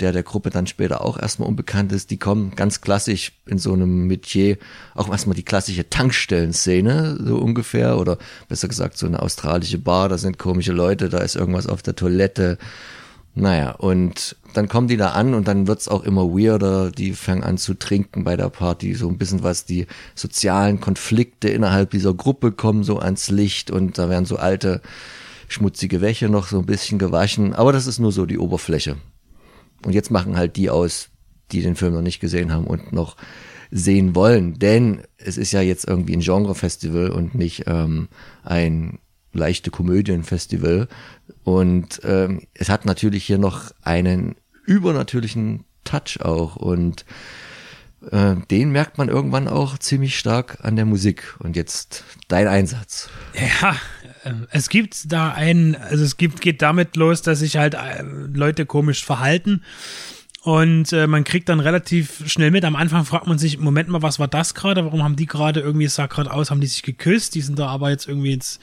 der 0.00 0.12
der 0.12 0.22
Gruppe 0.22 0.48
dann 0.48 0.66
später 0.66 1.04
auch 1.04 1.18
erstmal 1.18 1.50
unbekannt 1.50 1.92
ist. 1.92 2.10
Die 2.10 2.16
kommen 2.16 2.56
ganz 2.56 2.80
klassisch 2.80 3.32
in 3.44 3.58
so 3.58 3.74
einem 3.74 4.06
Metier, 4.06 4.56
auch 4.94 5.10
erstmal 5.10 5.36
die 5.36 5.44
klassische 5.44 5.90
Tankstellenszene, 5.90 7.18
so 7.22 7.36
ungefähr, 7.36 7.98
oder 7.98 8.16
besser 8.48 8.68
gesagt 8.68 8.96
so 8.96 9.04
eine 9.04 9.20
australische 9.20 9.78
Bar, 9.78 10.08
da 10.08 10.16
sind 10.16 10.38
komische 10.38 10.72
Leute, 10.72 11.10
da 11.10 11.18
ist 11.18 11.36
irgendwas 11.36 11.66
auf 11.66 11.82
der 11.82 11.94
Toilette 11.94 12.56
naja, 13.34 13.70
und 13.70 14.36
dann 14.52 14.68
kommen 14.68 14.88
die 14.88 14.96
da 14.96 15.10
an 15.10 15.34
und 15.34 15.48
dann 15.48 15.66
wird's 15.66 15.88
auch 15.88 16.02
immer 16.04 16.28
weirder. 16.30 16.90
Die 16.90 17.12
fangen 17.12 17.42
an 17.42 17.58
zu 17.58 17.74
trinken 17.74 18.24
bei 18.24 18.36
der 18.36 18.48
Party, 18.48 18.94
so 18.94 19.08
ein 19.08 19.18
bisschen 19.18 19.42
was 19.42 19.64
die 19.64 19.86
sozialen 20.14 20.80
Konflikte 20.80 21.48
innerhalb 21.48 21.90
dieser 21.90 22.14
Gruppe 22.14 22.52
kommen 22.52 22.84
so 22.84 22.98
ans 22.98 23.30
Licht 23.30 23.70
und 23.70 23.98
da 23.98 24.08
werden 24.08 24.24
so 24.24 24.36
alte 24.36 24.80
schmutzige 25.48 26.00
Wäsche 26.00 26.28
noch 26.28 26.46
so 26.46 26.58
ein 26.58 26.66
bisschen 26.66 26.98
gewaschen. 26.98 27.52
Aber 27.54 27.72
das 27.72 27.86
ist 27.86 27.98
nur 27.98 28.12
so 28.12 28.26
die 28.26 28.38
Oberfläche. 28.38 28.96
Und 29.84 29.92
jetzt 29.92 30.10
machen 30.10 30.36
halt 30.36 30.56
die 30.56 30.70
aus, 30.70 31.08
die 31.50 31.62
den 31.62 31.76
Film 31.76 31.94
noch 31.94 32.02
nicht 32.02 32.20
gesehen 32.20 32.52
haben 32.52 32.66
und 32.66 32.92
noch 32.92 33.16
sehen 33.70 34.14
wollen. 34.14 34.58
Denn 34.58 35.02
es 35.18 35.36
ist 35.36 35.52
ja 35.52 35.60
jetzt 35.60 35.86
irgendwie 35.88 36.14
ein 36.14 36.20
Genrefestival 36.20 37.10
und 37.10 37.34
nicht 37.34 37.64
ähm, 37.66 38.08
ein 38.42 38.98
leichte 39.32 39.70
Komödienfestival. 39.70 40.88
Und 41.42 42.00
ähm, 42.04 42.42
es 42.54 42.68
hat 42.68 42.84
natürlich 42.84 43.24
hier 43.24 43.38
noch 43.38 43.72
einen 43.82 44.36
übernatürlichen 44.64 45.64
Touch 45.84 46.20
auch. 46.20 46.56
Und 46.56 47.04
äh, 48.10 48.36
den 48.50 48.72
merkt 48.72 48.98
man 48.98 49.08
irgendwann 49.08 49.48
auch 49.48 49.78
ziemlich 49.78 50.18
stark 50.18 50.58
an 50.62 50.76
der 50.76 50.84
Musik. 50.84 51.34
Und 51.38 51.56
jetzt 51.56 52.04
dein 52.28 52.48
Einsatz. 52.48 53.08
Ja, 53.34 53.76
äh, 54.24 54.34
es 54.50 54.68
gibt 54.68 55.12
da 55.12 55.32
einen, 55.32 55.74
also 55.76 56.04
es 56.04 56.16
gibt, 56.16 56.40
geht 56.40 56.62
damit 56.62 56.96
los, 56.96 57.22
dass 57.22 57.40
sich 57.40 57.56
halt 57.56 57.74
äh, 57.74 58.02
Leute 58.02 58.66
komisch 58.66 59.04
verhalten. 59.04 59.62
Und 60.42 60.92
äh, 60.92 61.06
man 61.06 61.22
kriegt 61.22 61.48
dann 61.48 61.60
relativ 61.60 62.28
schnell 62.28 62.50
mit. 62.50 62.64
Am 62.64 62.74
Anfang 62.74 63.04
fragt 63.04 63.28
man 63.28 63.38
sich, 63.38 63.60
Moment 63.60 63.88
mal, 63.88 64.02
was 64.02 64.18
war 64.18 64.26
das 64.26 64.54
gerade? 64.54 64.84
Warum 64.84 65.04
haben 65.04 65.14
die 65.14 65.26
gerade 65.26 65.60
irgendwie, 65.60 65.84
es 65.84 65.94
sah 65.94 66.06
gerade 66.06 66.32
aus, 66.32 66.50
haben 66.50 66.60
die 66.60 66.66
sich 66.66 66.82
geküsst? 66.82 67.36
Die 67.36 67.42
sind 67.42 67.60
da 67.60 67.68
aber 67.68 67.90
jetzt 67.90 68.08
irgendwie 68.08 68.32
jetzt 68.32 68.60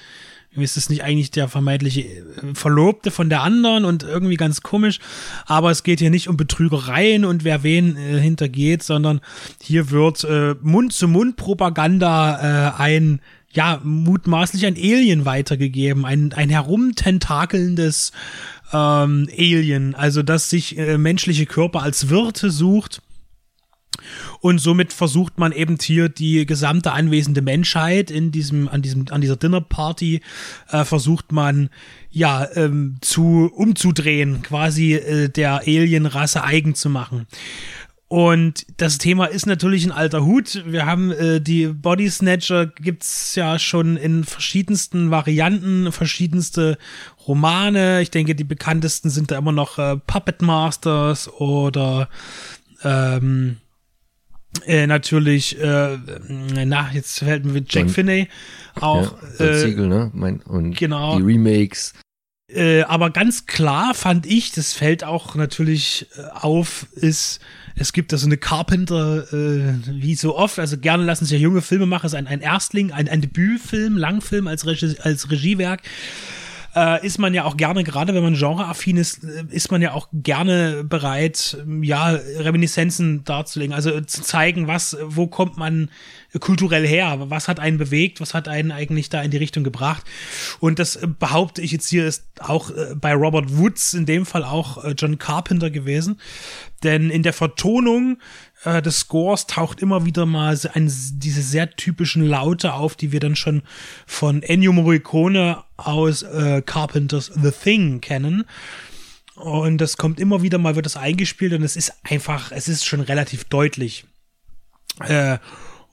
ist 0.56 0.78
das 0.78 0.90
nicht 0.90 1.04
eigentlich 1.04 1.32
der 1.32 1.48
vermeintliche 1.48 2.02
äh, 2.02 2.54
Verlobte 2.54 3.12
von 3.12 3.30
der 3.30 3.42
anderen 3.42 3.86
und 3.86 4.04
irgendwie 4.04 4.36
ganz 4.36 4.62
komisch. 4.62 5.00
Aber 5.46 5.72
es 5.72 5.84
geht 5.84 6.00
hier 6.00 6.10
nicht 6.10 6.28
um 6.28 6.38
Betrügereien 6.38 7.26
und 7.26 7.44
wer 7.44 7.64
wen 7.64 7.98
äh, 7.98 8.20
hintergeht, 8.20 8.84
sondern 8.84 9.22
hier 9.62 9.92
wird 9.92 10.24
äh, 10.24 10.56
Mund-zu-Mund-Propaganda 10.62 12.76
äh, 12.76 12.82
ein 12.82 13.22
ja, 13.52 13.82
mutmaßlich 13.84 14.68
ein 14.68 14.76
Alien 14.76 15.26
weitergegeben, 15.26 16.06
ein, 16.06 16.34
ein 16.34 16.50
herumtentakelndes 16.50 18.12
ähm, 18.72 19.28
Alien, 19.36 19.96
also 19.96 20.22
das 20.22 20.52
sich 20.52 20.78
äh, 20.78 21.00
menschliche 21.00 21.48
Körper 21.48 21.82
als 21.82 22.10
Wirte 22.10 22.52
sucht 22.52 23.02
und 24.42 24.60
somit 24.60 24.94
versucht 24.94 25.38
man 25.38 25.52
eben 25.52 25.78
hier 25.82 26.10
die 26.10 26.46
gesamte 26.46 26.92
anwesende 26.92 27.42
Menschheit 27.42 28.12
in 28.12 28.32
diesem, 28.32 28.68
an 28.68 28.82
diesem, 28.82 29.06
an 29.10 29.22
dieser 29.22 29.36
Dinnerparty, 29.36 30.22
äh, 30.70 30.86
versucht 30.86 31.32
man 31.32 31.70
ja 32.10 32.48
ähm, 32.56 32.98
zu 33.02 33.52
umzudrehen, 33.54 34.42
quasi 34.42 34.94
äh, 34.94 35.30
der 35.30 35.60
Alienrasse 35.60 36.44
eigen 36.44 36.76
zu 36.76 36.90
machen. 36.90 37.28
Und 38.08 38.66
das 38.78 38.98
Thema 38.98 39.26
ist 39.26 39.46
natürlich 39.46 39.86
ein 39.86 39.92
alter 39.92 40.26
Hut. 40.26 40.64
Wir 40.66 40.88
haben 40.88 41.12
äh, 41.12 41.40
die 41.40 41.68
Body 41.68 42.10
Snatcher 42.10 42.66
gibt's 42.66 43.36
ja 43.36 43.60
schon 43.60 43.98
in 43.98 44.24
verschiedensten 44.24 45.12
Varianten, 45.12 45.92
verschiedenste 45.92 46.80
Romane. 47.28 48.02
Ich 48.02 48.10
denke, 48.10 48.34
die 48.34 48.44
bekanntesten 48.44 49.12
sind 49.12 49.30
da 49.30 49.38
immer 49.38 49.52
noch 49.52 49.78
äh, 49.78 49.98
Puppet 49.98 50.42
Masters 50.42 51.32
oder 51.32 52.10
ähm, 52.84 53.58
äh, 54.66 54.88
natürlich, 54.88 55.60
äh, 55.60 55.98
na, 56.28 56.90
jetzt 56.92 57.20
fällt 57.20 57.46
mir 57.46 57.60
Jack 57.60 57.84
John, 57.84 57.90
Finney 57.90 58.28
auch. 58.80 59.16
Ja, 59.40 59.46
äh, 59.46 59.60
Siegel, 59.60 59.88
ne? 59.88 60.12
Mein, 60.14 60.42
und 60.42 60.76
genau. 60.76 61.18
die 61.18 61.24
Remakes. 61.24 61.94
Äh, 62.52 62.82
aber 62.84 63.12
ganz 63.12 63.46
klar 63.46 63.94
fand 63.94 64.26
ich, 64.26 64.52
das 64.52 64.74
fällt 64.74 65.04
auch 65.04 65.36
natürlich 65.36 66.08
äh, 66.18 66.24
auf, 66.34 66.88
ist, 66.94 67.42
es 67.76 67.94
gibt 67.94 68.12
da 68.12 68.18
so 68.18 68.26
eine 68.26 68.38
Carpenter, 68.38 69.32
äh, 69.32 69.76
wie 69.88 70.16
so 70.16 70.36
oft, 70.36 70.58
also 70.58 70.78
gerne 70.80 71.04
lassen 71.04 71.26
sich 71.26 71.34
ja 71.34 71.44
junge 71.44 71.62
Filmemacher, 71.62 72.08
ist 72.08 72.16
ein, 72.16 72.26
ein 72.26 72.42
Erstling, 72.42 72.92
ein, 72.92 73.08
ein 73.08 73.22
Debütfilm, 73.22 73.98
Langfilm 73.98 74.48
als, 74.48 74.66
Regie, 74.66 74.96
als 75.00 75.30
Regiewerk 75.30 75.84
äh, 76.80 77.06
ist 77.06 77.20
man 77.20 77.34
ja 77.34 77.44
auch 77.44 77.58
gerne, 77.58 77.84
gerade 77.84 78.14
wenn 78.14 78.24
man 78.24 78.36
genreaffin 78.36 78.98
ist, 78.98 79.24
äh, 79.24 79.44
ist 79.50 79.72
man 79.72 79.82
ja 79.82 79.94
auch 79.94 80.08
gerne 80.14 80.84
bereit, 80.84 81.58
ja, 81.82 82.18
Reminiszenzen 82.38 83.24
darzulegen, 83.26 83.74
also 83.74 84.00
zu 84.02 84.22
zeigen, 84.22 84.68
was, 84.68 84.98
wo 85.04 85.28
kommt 85.28 85.58
man 85.58 85.92
kulturell 86.40 86.88
her, 86.88 87.30
was 87.30 87.48
hat 87.48 87.60
einen 87.60 87.78
bewegt, 87.78 88.22
was 88.22 88.34
hat 88.34 88.48
einen 88.48 88.72
eigentlich 88.72 89.10
da 89.10 89.22
in 89.22 89.32
die 89.32 89.38
Richtung 89.38 89.64
gebracht. 89.64 90.04
Und 90.60 90.80
das 90.80 90.96
äh, 90.96 91.08
behaupte 91.08 91.62
ich 91.62 91.72
jetzt 91.72 91.90
hier 91.90 92.06
ist 92.06 92.26
auch 92.40 92.70
äh, 92.72 92.96
bei 92.96 93.14
Robert 93.14 93.58
Woods 93.58 93.94
in 93.94 94.06
dem 94.06 94.26
Fall 94.26 94.44
auch 94.44 94.84
John 94.96 95.18
Carpenter 95.18 95.70
gewesen. 95.70 96.20
Denn 96.84 97.10
in 97.10 97.24
der 97.24 97.34
Vertonung 97.34 98.20
äh, 98.64 98.82
des 98.82 99.00
Scores 99.00 99.48
taucht 99.48 99.82
immer 99.82 100.06
wieder 100.06 100.26
mal 100.26 100.58
ein, 100.74 100.92
diese 101.14 101.42
sehr 101.42 101.70
typischen 101.72 102.26
Laute 102.26 102.74
auf, 102.74 102.96
die 102.96 103.12
wir 103.12 103.20
dann 103.20 103.36
schon 103.36 103.64
von 104.06 104.44
Ennio 104.44 104.74
Morricone 104.74 105.64
aus 105.78 106.24
äh, 106.24 106.62
Carpenters 106.66 107.32
The 107.42 107.52
Thing 107.52 108.02
kennen. 108.02 108.46
Und 109.36 109.78
das 109.78 109.96
kommt 109.96 110.20
immer 110.20 110.42
wieder 110.42 110.58
mal, 110.58 110.76
wird 110.76 110.86
das 110.86 110.98
eingespielt 110.98 111.54
und 111.54 111.64
es 111.64 111.78
ist 111.78 111.94
einfach, 112.04 112.52
es 112.52 112.68
ist 112.68 112.86
schon 112.86 113.00
relativ 113.00 113.46
deutlich, 113.46 114.04
äh, 115.00 115.38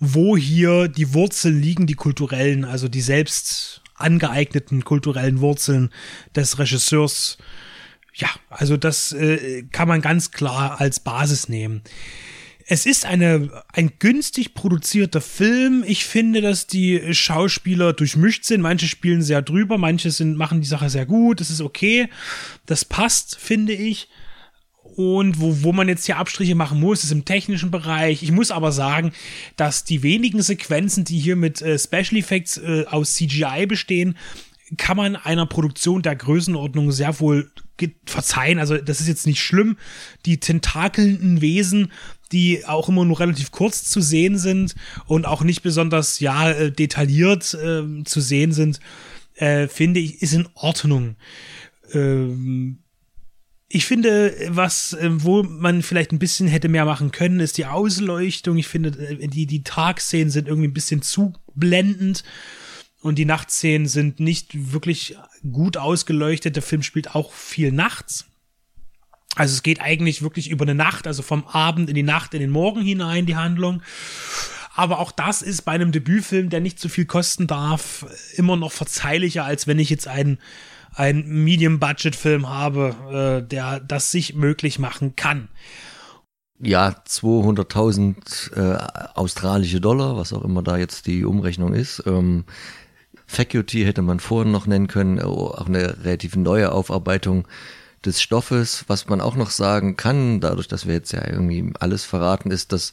wo 0.00 0.36
hier 0.36 0.88
die 0.88 1.14
Wurzeln 1.14 1.62
liegen, 1.62 1.86
die 1.86 1.94
kulturellen, 1.94 2.64
also 2.64 2.88
die 2.88 3.00
selbst 3.00 3.82
angeeigneten 3.94 4.84
kulturellen 4.84 5.40
Wurzeln 5.40 5.90
des 6.34 6.58
Regisseurs. 6.58 7.38
Ja, 8.14 8.28
also 8.50 8.76
das 8.76 9.12
äh, 9.12 9.62
kann 9.70 9.88
man 9.88 10.00
ganz 10.00 10.32
klar 10.32 10.80
als 10.80 10.98
Basis 11.00 11.48
nehmen. 11.48 11.82
Es 12.68 12.84
ist 12.84 13.06
eine, 13.06 13.62
ein 13.72 13.92
günstig 14.00 14.54
produzierter 14.54 15.20
Film. 15.20 15.84
Ich 15.86 16.04
finde, 16.04 16.40
dass 16.40 16.66
die 16.66 17.14
Schauspieler 17.14 17.92
durchmischt 17.92 18.44
sind. 18.44 18.60
Manche 18.60 18.88
spielen 18.88 19.22
sehr 19.22 19.40
drüber, 19.40 19.78
manche 19.78 20.10
sind, 20.10 20.36
machen 20.36 20.60
die 20.60 20.66
Sache 20.66 20.90
sehr 20.90 21.06
gut. 21.06 21.38
Das 21.38 21.48
ist 21.48 21.60
okay. 21.60 22.08
Das 22.66 22.84
passt, 22.84 23.36
finde 23.36 23.72
ich. 23.72 24.08
Und 24.96 25.40
wo, 25.40 25.62
wo 25.62 25.72
man 25.72 25.88
jetzt 25.88 26.06
hier 26.06 26.16
Abstriche 26.16 26.56
machen 26.56 26.80
muss, 26.80 27.04
ist 27.04 27.12
im 27.12 27.24
technischen 27.24 27.70
Bereich. 27.70 28.24
Ich 28.24 28.32
muss 28.32 28.50
aber 28.50 28.72
sagen, 28.72 29.12
dass 29.54 29.84
die 29.84 30.02
wenigen 30.02 30.42
Sequenzen, 30.42 31.04
die 31.04 31.20
hier 31.20 31.36
mit 31.36 31.62
äh, 31.62 31.78
Special 31.78 32.16
Effects 32.16 32.56
äh, 32.56 32.84
aus 32.88 33.14
CGI 33.14 33.66
bestehen, 33.66 34.16
kann 34.76 34.96
man 34.96 35.14
einer 35.14 35.46
Produktion 35.46 36.02
der 36.02 36.16
Größenordnung 36.16 36.90
sehr 36.90 37.20
wohl 37.20 37.52
verzeihen. 38.06 38.58
Also 38.58 38.78
das 38.78 39.00
ist 39.00 39.08
jetzt 39.08 39.26
nicht 39.26 39.40
schlimm. 39.40 39.76
Die 40.24 40.40
tentakelnden 40.40 41.40
Wesen 41.40 41.92
die 42.32 42.64
auch 42.66 42.88
immer 42.88 43.04
nur 43.04 43.20
relativ 43.20 43.50
kurz 43.50 43.84
zu 43.84 44.00
sehen 44.00 44.38
sind 44.38 44.74
und 45.06 45.26
auch 45.26 45.42
nicht 45.42 45.62
besonders 45.62 46.20
ja 46.20 46.50
äh, 46.50 46.72
detailliert 46.72 47.54
äh, 47.54 48.04
zu 48.04 48.20
sehen 48.20 48.52
sind, 48.52 48.80
äh, 49.34 49.68
finde 49.68 50.00
ich, 50.00 50.22
ist 50.22 50.32
in 50.32 50.48
Ordnung. 50.54 51.16
Ähm, 51.92 52.78
ich 53.68 53.86
finde, 53.86 54.34
was, 54.48 54.92
äh, 54.92 55.08
wo 55.10 55.42
man 55.42 55.82
vielleicht 55.82 56.12
ein 56.12 56.18
bisschen 56.18 56.46
hätte 56.46 56.68
mehr 56.68 56.84
machen 56.84 57.10
können, 57.10 57.40
ist 57.40 57.58
die 57.58 57.66
Ausleuchtung. 57.66 58.56
Ich 58.56 58.68
finde, 58.68 58.90
äh, 58.90 59.28
die, 59.28 59.46
die 59.46 59.64
Tagszenen 59.64 60.30
sind 60.30 60.48
irgendwie 60.48 60.68
ein 60.68 60.74
bisschen 60.74 61.02
zu 61.02 61.32
blendend 61.54 62.22
und 63.00 63.16
die 63.18 63.24
Nachtszenen 63.24 63.88
sind 63.88 64.20
nicht 64.20 64.72
wirklich 64.72 65.16
gut 65.50 65.76
ausgeleuchtet. 65.76 66.56
Der 66.56 66.62
Film 66.62 66.82
spielt 66.82 67.14
auch 67.14 67.32
viel 67.32 67.72
nachts. 67.72 68.26
Also 69.36 69.54
es 69.54 69.62
geht 69.62 69.80
eigentlich 69.80 70.22
wirklich 70.22 70.50
über 70.50 70.64
eine 70.64 70.74
Nacht, 70.74 71.06
also 71.06 71.22
vom 71.22 71.46
Abend 71.46 71.88
in 71.88 71.94
die 71.94 72.02
Nacht, 72.02 72.34
in 72.34 72.40
den 72.40 72.50
Morgen 72.50 72.80
hinein, 72.80 73.26
die 73.26 73.36
Handlung. 73.36 73.82
Aber 74.74 74.98
auch 74.98 75.12
das 75.12 75.42
ist 75.42 75.62
bei 75.62 75.72
einem 75.72 75.92
Debütfilm, 75.92 76.50
der 76.50 76.60
nicht 76.60 76.80
zu 76.80 76.88
viel 76.88 77.04
kosten 77.04 77.46
darf, 77.46 78.06
immer 78.34 78.56
noch 78.56 78.72
verzeihlicher, 78.72 79.44
als 79.44 79.66
wenn 79.66 79.78
ich 79.78 79.90
jetzt 79.90 80.08
einen, 80.08 80.38
einen 80.94 81.44
Medium-Budget-Film 81.44 82.48
habe, 82.48 83.42
äh, 83.44 83.48
der 83.48 83.80
das 83.80 84.10
sich 84.10 84.34
möglich 84.34 84.78
machen 84.78 85.16
kann. 85.16 85.48
Ja, 86.58 86.94
200.000 87.06 88.54
äh, 88.54 88.78
australische 89.14 89.80
Dollar, 89.80 90.16
was 90.16 90.32
auch 90.32 90.42
immer 90.42 90.62
da 90.62 90.78
jetzt 90.78 91.06
die 91.06 91.26
Umrechnung 91.26 91.74
ist. 91.74 92.02
Ähm, 92.06 92.44
Faculty 93.26 93.84
hätte 93.84 94.02
man 94.02 94.20
vorhin 94.20 94.52
noch 94.52 94.66
nennen 94.66 94.86
können, 94.86 95.20
auch 95.20 95.66
eine 95.66 96.04
relativ 96.04 96.36
neue 96.36 96.72
Aufarbeitung 96.72 97.46
des 98.06 98.22
Stoffes. 98.22 98.84
Was 98.86 99.08
man 99.08 99.20
auch 99.20 99.36
noch 99.36 99.50
sagen 99.50 99.96
kann, 99.96 100.40
dadurch, 100.40 100.68
dass 100.68 100.86
wir 100.86 100.94
jetzt 100.94 101.12
ja 101.12 101.26
irgendwie 101.26 101.72
alles 101.80 102.04
verraten, 102.04 102.50
ist, 102.50 102.72
dass 102.72 102.92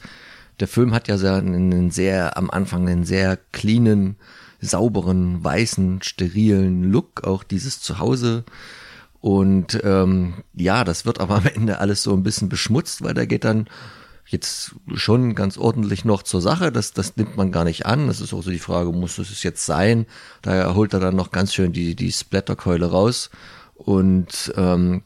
der 0.59 0.67
Film 0.67 0.93
hat 0.93 1.07
ja 1.07 1.17
sehr, 1.17 1.35
einen 1.35 1.91
sehr, 1.91 2.37
am 2.37 2.49
Anfang 2.49 2.87
einen 2.87 3.05
sehr 3.05 3.37
cleanen, 3.51 4.17
sauberen, 4.59 5.43
weißen, 5.43 6.01
sterilen 6.01 6.83
Look, 6.83 7.23
auch 7.23 7.43
dieses 7.43 7.81
Zuhause. 7.81 8.43
Und 9.19 9.79
ähm, 9.83 10.43
ja, 10.53 10.83
das 10.83 11.05
wird 11.05 11.19
aber 11.19 11.37
am 11.37 11.45
Ende 11.47 11.79
alles 11.79 12.03
so 12.03 12.13
ein 12.13 12.23
bisschen 12.23 12.49
beschmutzt, 12.49 13.03
weil 13.03 13.13
da 13.13 13.25
geht 13.25 13.45
dann 13.45 13.67
jetzt 14.25 14.75
schon 14.95 15.35
ganz 15.35 15.57
ordentlich 15.57 16.05
noch 16.05 16.23
zur 16.23 16.41
Sache. 16.41 16.71
Das, 16.71 16.93
das 16.93 17.17
nimmt 17.17 17.35
man 17.37 17.51
gar 17.51 17.63
nicht 17.63 17.85
an. 17.85 18.07
Das 18.07 18.21
ist 18.21 18.33
auch 18.33 18.43
so 18.43 18.51
die 18.51 18.59
Frage, 18.59 18.91
muss 18.91 19.17
es 19.17 19.43
jetzt 19.43 19.65
sein? 19.65 20.05
Daher 20.41 20.75
holt 20.75 20.93
er 20.93 20.99
dann 20.99 21.15
noch 21.15 21.31
ganz 21.31 21.53
schön 21.53 21.73
die, 21.73 21.95
die 21.95 22.11
Splatterkeule 22.11 22.85
raus 22.85 23.29
und 23.75 24.53
ähm, 24.55 25.03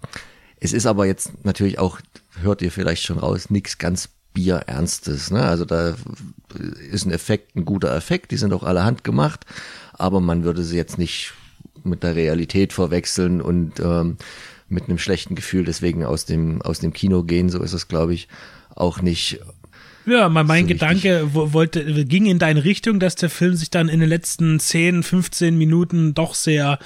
es 0.59 0.73
ist 0.73 0.85
aber 0.85 1.05
jetzt 1.05 1.45
natürlich 1.45 1.79
auch, 1.79 1.99
hört 2.41 2.61
ihr 2.61 2.71
vielleicht 2.71 3.03
schon 3.03 3.19
raus, 3.19 3.49
nichts 3.49 3.77
ganz 3.77 4.09
Bierernstes. 4.33 5.31
Ne? 5.31 5.43
Also 5.43 5.65
da 5.65 5.95
ist 6.91 7.05
ein 7.05 7.11
Effekt, 7.11 7.55
ein 7.55 7.65
guter 7.65 7.95
Effekt, 7.95 8.31
die 8.31 8.37
sind 8.37 8.53
auch 8.53 8.63
alle 8.63 8.83
handgemacht, 8.83 9.45
aber 9.93 10.21
man 10.21 10.43
würde 10.43 10.63
sie 10.63 10.77
jetzt 10.77 10.97
nicht 10.97 11.33
mit 11.83 12.03
der 12.03 12.15
Realität 12.15 12.73
verwechseln 12.73 13.41
und 13.41 13.79
ähm, 13.79 14.17
mit 14.69 14.85
einem 14.87 14.99
schlechten 14.99 15.35
Gefühl 15.35 15.65
deswegen 15.65 16.05
aus 16.05 16.25
dem, 16.25 16.61
aus 16.61 16.79
dem 16.79 16.93
Kino 16.93 17.23
gehen, 17.23 17.49
so 17.49 17.61
ist 17.63 17.73
es, 17.73 17.87
glaube 17.87 18.13
ich, 18.13 18.27
auch 18.75 19.01
nicht. 19.01 19.39
Ja, 20.07 20.29
mein, 20.29 20.47
mein 20.47 20.63
so 20.63 20.67
Gedanke 20.69 21.33
wollte, 21.33 22.05
ging 22.05 22.27
in 22.27 22.39
deine 22.39 22.63
Richtung, 22.63 23.01
dass 23.01 23.15
der 23.15 23.29
Film 23.29 23.55
sich 23.55 23.71
dann 23.71 23.89
in 23.89 23.99
den 23.99 24.07
letzten 24.07 24.57
10, 24.57 25.03
15 25.03 25.57
Minuten 25.57 26.13
doch 26.13 26.33
sehr 26.33 26.79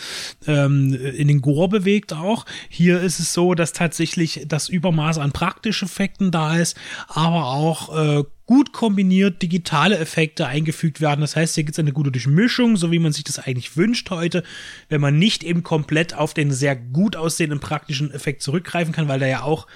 ähm, 0.47 0.91
in 0.95 1.27
den 1.27 1.41
Gore 1.41 1.69
bewegt 1.69 2.13
auch. 2.13 2.47
Hier 2.67 2.99
ist 2.99 3.19
es 3.19 3.31
so, 3.31 3.53
dass 3.53 3.73
tatsächlich 3.73 4.45
das 4.47 4.69
Übermaß 4.69 5.19
an 5.19 5.33
praktischen 5.33 5.87
Effekten 5.87 6.31
da 6.31 6.57
ist, 6.57 6.75
aber 7.09 7.45
auch 7.45 7.95
äh, 7.95 8.23
gut 8.47 8.73
kombiniert 8.73 9.43
digitale 9.43 9.99
Effekte 9.99 10.47
eingefügt 10.47 10.99
werden. 10.99 11.21
Das 11.21 11.35
heißt, 11.35 11.53
hier 11.53 11.63
gibt 11.63 11.75
es 11.75 11.79
eine 11.79 11.93
gute 11.93 12.11
Durchmischung, 12.11 12.75
so 12.75 12.91
wie 12.91 12.97
man 12.97 13.11
sich 13.11 13.23
das 13.23 13.37
eigentlich 13.37 13.77
wünscht 13.77 14.09
heute, 14.09 14.41
wenn 14.89 14.99
man 14.99 15.19
nicht 15.19 15.43
eben 15.43 15.61
komplett 15.61 16.15
auf 16.15 16.33
den 16.33 16.51
sehr 16.51 16.75
gut 16.75 17.15
aussehenden 17.15 17.59
praktischen 17.59 18.11
Effekt 18.11 18.41
zurückgreifen 18.41 18.93
kann, 18.93 19.07
weil 19.07 19.19
da 19.19 19.27
ja 19.27 19.43
auch 19.43 19.67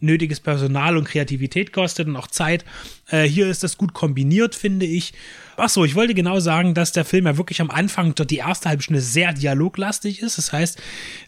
nötiges 0.00 0.40
Personal 0.40 0.96
und 0.96 1.04
Kreativität 1.04 1.72
kostet 1.72 2.06
und 2.06 2.16
auch 2.16 2.28
Zeit. 2.28 2.64
Äh, 3.08 3.24
hier 3.24 3.48
ist 3.48 3.62
das 3.62 3.76
gut 3.76 3.94
kombiniert, 3.94 4.54
finde 4.54 4.86
ich. 4.86 5.12
Achso, 5.56 5.84
ich 5.84 5.96
wollte 5.96 6.14
genau 6.14 6.38
sagen, 6.38 6.74
dass 6.74 6.92
der 6.92 7.04
Film 7.04 7.26
ja 7.26 7.36
wirklich 7.36 7.60
am 7.60 7.70
Anfang, 7.70 8.14
dort 8.14 8.30
die 8.30 8.36
erste 8.36 8.68
halbe 8.68 8.82
Stunde 8.82 9.00
sehr 9.00 9.32
dialoglastig 9.32 10.22
ist. 10.22 10.38
Das 10.38 10.52
heißt, 10.52 10.80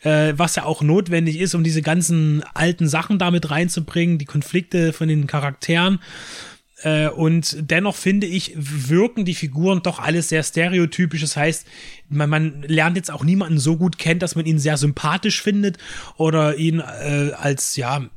äh, 0.02 0.34
was 0.36 0.54
ja 0.54 0.64
auch 0.64 0.82
notwendig 0.82 1.40
ist, 1.40 1.54
um 1.54 1.64
diese 1.64 1.82
ganzen 1.82 2.44
alten 2.54 2.88
Sachen 2.88 3.18
damit 3.18 3.50
reinzubringen, 3.50 4.18
die 4.18 4.26
Konflikte 4.26 4.92
von 4.92 5.08
den 5.08 5.26
Charakteren. 5.26 5.98
Äh, 6.82 7.08
und 7.08 7.56
dennoch 7.58 7.96
finde 7.96 8.26
ich, 8.26 8.52
wirken 8.56 9.24
die 9.24 9.34
Figuren 9.34 9.82
doch 9.82 9.98
alles 9.98 10.28
sehr 10.28 10.42
stereotypisch. 10.42 11.20
Das 11.20 11.36
heißt, 11.36 11.66
man, 12.08 12.30
man 12.30 12.62
lernt 12.62 12.96
jetzt 12.96 13.10
auch 13.10 13.24
niemanden 13.24 13.58
so 13.58 13.76
gut 13.76 13.98
kennen, 13.98 14.20
dass 14.20 14.36
man 14.36 14.46
ihn 14.46 14.58
sehr 14.58 14.76
sympathisch 14.76 15.42
findet 15.42 15.78
oder 16.16 16.56
ihn 16.56 16.80
äh, 16.80 17.32
als, 17.36 17.76
ja, 17.76 18.08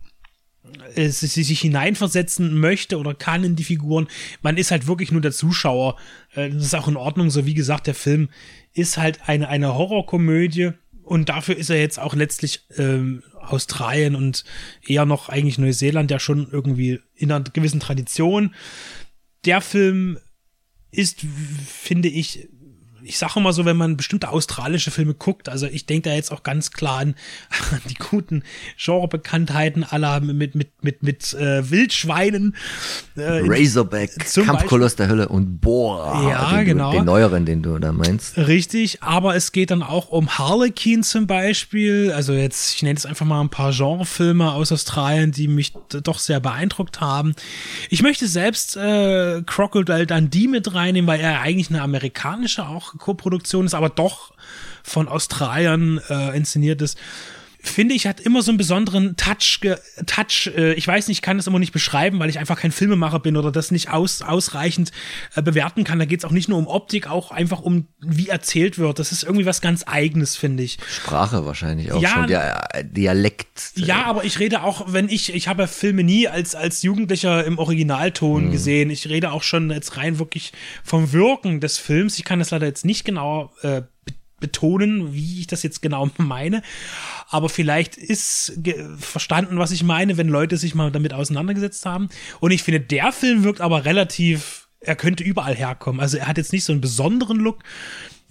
äh, 0.96 1.10
sich 1.10 1.62
hineinversetzen 1.62 2.60
möchte 2.60 2.98
oder 2.98 3.14
kann 3.14 3.44
in 3.44 3.56
die 3.56 3.64
Figuren. 3.64 4.08
Man 4.42 4.58
ist 4.58 4.72
halt 4.72 4.88
wirklich 4.88 5.12
nur 5.12 5.22
der 5.22 5.32
Zuschauer. 5.32 5.98
Äh, 6.34 6.50
das 6.50 6.66
ist 6.66 6.76
auch 6.76 6.88
in 6.88 6.98
Ordnung. 6.98 7.30
So 7.30 7.46
wie 7.46 7.54
gesagt, 7.54 7.88
der 7.88 7.96
Film 7.96 8.30
ist 8.74 8.98
halt 8.98 9.28
eine, 9.28 9.50
eine 9.50 9.76
Horrorkomödie 9.76 10.72
und 11.04 11.30
dafür 11.30 11.58
ist 11.58 11.70
er 11.70 11.80
jetzt 11.80 12.00
auch 12.00 12.16
letztlich 12.16 12.62
ähm, 12.78 13.24
Australien 13.40 14.16
und 14.16 14.46
eher 14.86 15.06
noch 15.06 15.30
eigentlich 15.30 15.58
Neuseeland 15.58 16.10
ja 16.10 16.20
schon 16.20 16.48
irgendwie 16.52 17.00
in 17.16 17.32
einer 17.32 17.44
gewissen 17.44 17.80
Tradition. 17.80 18.56
Der 19.46 19.62
Film 19.62 20.18
ist, 20.92 21.26
finde 21.68 22.08
ich, 22.08 22.48
ich 23.06 23.18
sage 23.18 23.34
immer 23.38 23.54
so, 23.54 23.66
wenn 23.66 23.78
man 23.78 23.98
bestimmte 23.98 24.30
australische 24.30 24.92
Filme 24.92 25.14
guckt, 25.14 25.50
also 25.50 25.68
ich 25.68 25.86
denke 25.86 26.10
da 26.10 26.16
jetzt 26.16 26.32
auch 26.32 26.44
ganz 26.44 26.72
klar 26.72 27.00
an, 27.00 27.16
an 27.72 27.82
die 27.90 27.96
guten 27.96 28.44
Genrebekanntheiten 28.78 29.84
aller 29.84 30.20
mit, 30.22 30.56
mit, 30.56 30.84
mit, 30.84 31.04
mit 31.04 31.34
äh, 31.34 31.70
Wildschweinen. 31.70 32.56
Äh, 33.16 33.42
Razorback, 33.44 34.12
Kampfkoloss 34.34 34.96
der 34.96 35.08
Hölle 35.08 35.30
und 35.30 35.60
Boar. 35.60 36.30
Ja, 36.30 36.58
den 36.58 36.66
genau. 36.66 36.92
Du, 36.92 36.98
den 36.98 37.06
neueren, 37.06 37.46
den 37.46 37.62
du 37.62 37.78
da 37.80 37.92
meinst. 37.92 38.38
Richtig, 38.38 39.04
aber 39.04 39.36
es 39.36 39.52
geht 39.52 39.72
dann 39.72 39.84
auch 39.84 40.10
um 40.10 40.38
Harlequin 40.38 41.04
zum 41.04 41.28
Beispiel. 41.28 42.12
Also 42.12 42.34
jetzt, 42.34 42.76
ich 42.76 42.84
nenne 42.84 42.94
jetzt 42.94 43.06
einfach 43.06 43.26
mal 43.26 43.42
ein 43.42 43.50
paar 43.50 43.72
Genrefilme 43.72 44.52
aus 44.54 44.72
Australien, 44.72 45.32
die 45.32 45.48
mich 45.48 45.74
doch 45.90 46.20
sehr 46.20 46.40
beeindruckt 46.40 47.02
haben. 47.02 47.34
Ich 47.90 48.02
möchte 48.02 48.28
selbst 48.28 48.78
äh, 48.78 49.42
Crocodile 49.46 50.08
Dundee 50.08 50.48
mit 50.48 50.74
reinnehmen, 50.74 51.08
weil 51.08 51.20
er 51.20 51.42
eigentlich 51.42 51.70
eine 51.70 51.82
amerikanische 51.82 52.68
auch 52.68 52.93
Co-Produktion 52.98 53.66
ist, 53.66 53.74
aber 53.74 53.90
doch 53.90 54.34
von 54.84 55.08
Australiern 55.08 56.00
äh, 56.10 56.36
inszeniert 56.36 56.82
ist 56.82 56.98
finde 57.64 57.96
ich, 57.96 58.06
hat 58.06 58.20
immer 58.20 58.42
so 58.42 58.52
einen 58.52 58.58
besonderen 58.58 59.16
Touch. 59.16 59.60
Touch 60.06 60.52
äh, 60.56 60.74
ich 60.74 60.88
weiß 60.88 61.08
nicht, 61.08 61.20
ich 61.20 61.22
kann 61.22 61.38
das 61.38 61.48
immer 61.48 61.60
nicht 61.60 61.72
beschreiben, 61.72 62.20
weil 62.20 62.30
ich 62.30 62.38
einfach 62.38 62.60
kein 62.60 62.72
Filmemacher 62.72 63.20
bin 63.20 63.38
oder 63.38 63.52
das 63.52 63.72
nicht 63.72 63.90
aus, 63.90 64.22
ausreichend 64.22 64.92
äh, 65.36 65.42
bewerten 65.42 65.84
kann. 65.84 65.98
Da 65.98 66.06
geht 66.06 66.20
es 66.20 66.26
auch 66.26 66.32
nicht 66.32 66.50
nur 66.50 66.58
um 66.58 66.68
Optik, 66.68 67.10
auch 67.10 67.32
einfach 67.32 67.62
um, 67.62 67.88
wie 68.00 68.28
erzählt 68.28 68.78
wird. 68.78 69.00
Das 69.00 69.12
ist 69.12 69.24
irgendwie 69.24 69.46
was 69.46 69.62
ganz 69.62 69.86
Eigenes, 69.88 70.36
finde 70.36 70.64
ich. 70.64 70.78
Sprache 70.90 71.46
wahrscheinlich 71.46 71.92
auch 71.94 72.02
ja, 72.02 72.10
schon, 72.10 72.28
der 72.28 72.68
Dialekt. 72.84 73.72
Ja, 73.76 74.06
aber 74.06 74.26
ich 74.26 74.40
rede 74.40 74.64
auch, 74.64 74.92
wenn 74.92 75.08
ich, 75.08 75.34
ich 75.34 75.48
habe 75.48 75.68
Filme 75.68 76.04
nie 76.04 76.28
als, 76.28 76.56
als 76.56 76.82
Jugendlicher 76.84 77.46
im 77.46 77.58
Originalton 77.58 78.46
hm. 78.46 78.52
gesehen. 78.52 78.90
Ich 78.90 79.08
rede 79.08 79.32
auch 79.32 79.44
schon 79.44 79.72
jetzt 79.72 79.96
rein 79.96 80.20
wirklich 80.20 80.52
vom 80.84 81.14
Wirken 81.14 81.62
des 81.62 81.78
Films. 81.78 82.18
Ich 82.18 82.26
kann 82.26 82.40
das 82.40 82.52
leider 82.52 82.68
jetzt 82.68 82.84
nicht 82.86 83.06
genau 83.06 83.54
äh, 83.62 83.84
betonen, 84.44 85.14
wie 85.14 85.40
ich 85.40 85.48
das 85.48 85.64
jetzt 85.64 85.82
genau 85.82 86.10
meine. 86.18 86.62
Aber 87.30 87.50
vielleicht 87.50 87.98
ist 87.98 88.60
verstanden, 89.00 89.58
was 89.58 89.72
ich 89.72 89.84
meine, 89.84 90.18
wenn 90.18 90.28
Leute 90.28 90.58
sich 90.58 90.76
mal 90.76 90.92
damit 90.92 91.14
auseinandergesetzt 91.14 91.86
haben. 91.86 92.10
Und 92.40 92.52
ich 92.52 92.62
finde, 92.62 92.80
der 92.82 93.12
Film 93.12 93.44
wirkt 93.44 93.62
aber 93.62 93.86
relativ, 93.86 94.68
er 94.80 94.96
könnte 94.96 95.24
überall 95.24 95.56
herkommen. 95.56 96.00
Also 96.00 96.18
er 96.18 96.28
hat 96.28 96.38
jetzt 96.38 96.54
nicht 96.54 96.66
so 96.66 96.74
einen 96.74 96.82
besonderen 96.82 97.38
Look. 97.38 97.64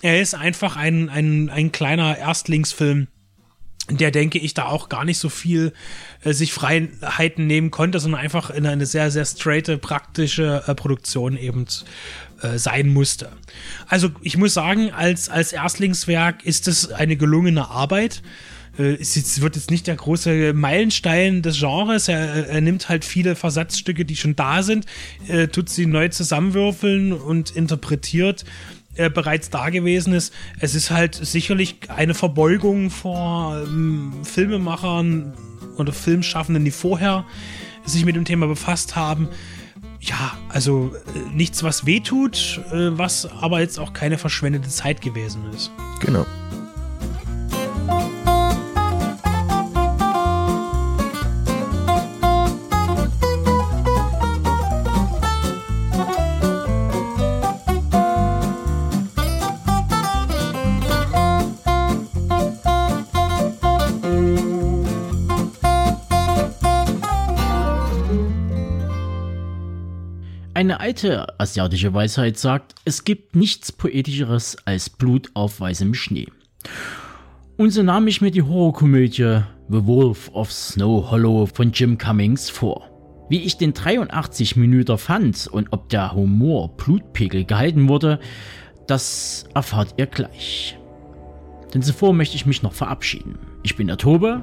Er 0.03 0.21
ist 0.21 0.35
einfach 0.35 0.77
ein, 0.77 1.09
ein, 1.09 1.51
ein 1.51 1.73
kleiner 1.73 2.17
Erstlingsfilm 2.17 3.09
der 3.91 4.11
denke 4.11 4.39
ich 4.39 4.55
da 4.55 4.67
auch 4.67 4.89
gar 4.89 5.05
nicht 5.05 5.19
so 5.19 5.29
viel 5.29 5.73
äh, 6.23 6.33
sich 6.33 6.53
Freiheiten 6.53 7.47
nehmen 7.47 7.71
konnte, 7.71 7.99
sondern 7.99 8.21
einfach 8.21 8.51
in 8.51 8.67
eine 8.67 8.87
sehr, 8.87 9.11
sehr 9.11 9.25
straighte, 9.25 9.77
praktische 9.79 10.63
äh, 10.67 10.75
Produktion 10.75 11.37
eben 11.37 11.67
äh, 12.43 12.59
sein 12.59 12.89
musste. 12.89 13.31
Also 13.87 14.11
ich 14.21 14.37
muss 14.37 14.55
sagen, 14.55 14.91
als, 14.93 15.29
als 15.29 15.53
Erstlingswerk 15.53 16.45
ist 16.45 16.69
es 16.69 16.91
eine 16.91 17.17
gelungene 17.17 17.69
Arbeit. 17.69 18.23
Äh, 18.79 18.95
es 18.95 19.41
wird 19.41 19.57
jetzt 19.57 19.71
nicht 19.71 19.87
der 19.87 19.97
große 19.97 20.53
Meilenstein 20.53 21.43
des 21.43 21.59
Genres. 21.59 22.09
Er, 22.09 22.49
er 22.49 22.61
nimmt 22.61 22.89
halt 22.89 23.05
viele 23.05 23.37
Versatzstücke, 23.37 24.05
die 24.05 24.17
schon 24.17 24.37
da 24.37 24.63
sind, 24.63 24.87
äh, 25.29 25.49
tut 25.49 25.69
sie 25.69 25.87
neu 25.87 26.09
zusammenwürfeln 26.09 27.13
und 27.13 27.51
interpretiert 27.51 28.45
äh, 28.95 29.09
bereits 29.09 29.51
da 29.51 29.71
gewesen 29.71 30.13
ist. 30.13 30.35
Es 30.61 30.75
ist 30.75 30.91
halt 30.91 31.15
sicherlich 31.15 31.77
eine 31.89 32.15
Verbeugung 32.15 32.91
vor 32.91 33.63
ähm, 33.65 34.13
Filmemachern 34.23 35.35
oder 35.79 35.93
Filmschaffenden, 35.93 36.65
die 36.65 36.71
vorher 36.71 37.25
sich 37.85 38.05
mit 38.05 38.17
dem 38.17 38.25
Thema 38.25 38.47
befasst 38.47 38.95
haben. 38.97 39.29
Ja, 40.03 40.37
also 40.49 40.93
äh, 41.15 41.19
nichts, 41.33 41.63
was 41.63 41.87
wehtut, 41.87 42.61
äh, 42.73 42.99
was 42.99 43.25
aber 43.41 43.61
jetzt 43.61 43.79
auch 43.79 43.93
keine 43.93 44.19
verschwendete 44.19 44.69
Zeit 44.69 45.01
gewesen 45.01 45.45
ist. 45.55 45.71
Genau. 46.01 46.27
Eine 70.73 70.81
alte 70.81 71.39
asiatische 71.39 71.93
Weisheit 71.93 72.39
sagt, 72.39 72.77
es 72.87 73.05
gibt 73.05 73.37
nichts 73.37 73.73
Poetischeres 73.73 74.57
als 74.65 74.89
Blut 74.89 75.31
auf 75.35 75.61
weißem 75.61 75.93
Schnee. 75.93 76.29
Und 77.59 77.73
so 77.73 77.83
nahm 77.83 78.07
ich 78.07 78.23
mir 78.23 78.31
die 78.31 78.41
Horrorkomödie 78.41 79.43
The 79.69 79.87
Wolf 79.87 80.31
of 80.33 80.51
Snow 80.51 81.11
Hollow 81.11 81.45
von 81.45 81.73
Jim 81.73 81.99
Cummings 81.99 82.49
vor. 82.49 82.89
Wie 83.29 83.43
ich 83.43 83.59
den 83.59 83.75
83 83.75 84.57
Minuten 84.57 84.97
fand 84.97 85.47
und 85.47 85.75
ob 85.75 85.91
der 85.91 86.15
Humor 86.15 86.75
Blutpegel 86.75 87.45
gehalten 87.45 87.89
wurde, 87.89 88.19
das 88.87 89.45
erfahrt 89.53 89.97
ihr 89.99 90.07
gleich. 90.07 90.79
Denn 91.75 91.83
zuvor 91.83 92.15
möchte 92.15 92.37
ich 92.37 92.47
mich 92.47 92.63
noch 92.63 92.73
verabschieden. 92.73 93.39
Ich 93.63 93.77
bin 93.77 93.89
der 93.89 93.99
Tobe 93.99 94.41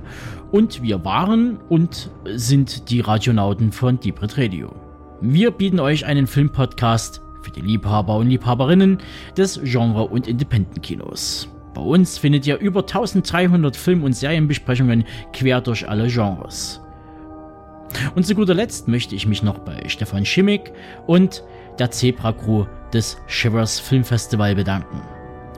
und 0.51 0.83
wir 0.83 1.03
waren 1.03 1.57
und 1.57 2.11
sind 2.35 2.91
die 2.91 2.99
Radionauten 2.99 3.71
von 3.71 3.99
Deep 3.99 4.21
Red 4.21 4.37
Radio. 4.37 4.88
Wir 5.21 5.51
bieten 5.51 5.81
euch 5.81 6.05
einen 6.05 6.27
Filmpodcast 6.27 7.21
für 7.41 7.51
die 7.51 7.59
Liebhaber 7.59 8.15
und 8.15 8.29
Liebhaberinnen 8.29 8.99
des 9.35 9.59
Genre- 9.63 10.07
und 10.07 10.29
Independent-Kinos. 10.29 11.49
Bei 11.73 11.81
uns 11.81 12.17
findet 12.17 12.47
ihr 12.47 12.57
über 12.57 12.81
1300 12.81 13.75
Film- 13.75 14.03
und 14.03 14.13
Serienbesprechungen 14.13 15.03
quer 15.33 15.59
durch 15.59 15.89
alle 15.89 16.07
Genres. 16.07 16.79
Und 18.15 18.25
zu 18.25 18.33
guter 18.33 18.53
Letzt 18.53 18.87
möchte 18.87 19.13
ich 19.13 19.27
mich 19.27 19.43
noch 19.43 19.59
bei 19.59 19.89
Stefan 19.89 20.25
Schimmig 20.25 20.71
und 21.05 21.43
der 21.79 21.91
Zebra 21.91 22.31
Crew 22.31 22.65
des 22.93 23.17
Shivers 23.27 23.77
Filmfestival 23.77 24.55
bedanken. 24.55 25.01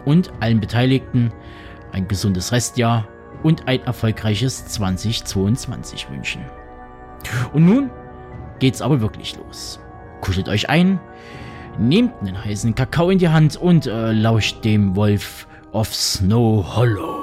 Und 0.06 0.32
allen 0.40 0.60
Beteiligten 0.60 1.32
ein 1.92 2.08
gesundes 2.08 2.52
Restjahr 2.52 3.08
und 3.44 3.68
ein 3.68 3.84
erfolgreiches 3.84 4.66
2022 4.66 6.10
wünschen. 6.10 6.42
Und 7.54 7.66
nun 7.66 7.92
geht's 8.62 8.82
aber 8.82 9.02
wirklich 9.02 9.36
los. 9.36 9.80
Kuschelt 10.22 10.48
euch 10.48 10.70
ein, 10.70 11.02
nehmt 11.78 12.14
einen 12.22 12.42
heißen 12.42 12.76
Kakao 12.76 13.10
in 13.10 13.18
die 13.18 13.30
Hand 13.30 13.58
und 13.58 13.88
äh, 13.88 14.14
lauscht 14.14 14.64
dem 14.64 14.96
Wolf 14.96 15.48
of 15.74 15.94
Snow 15.94 16.76
Hollow. 16.76 17.21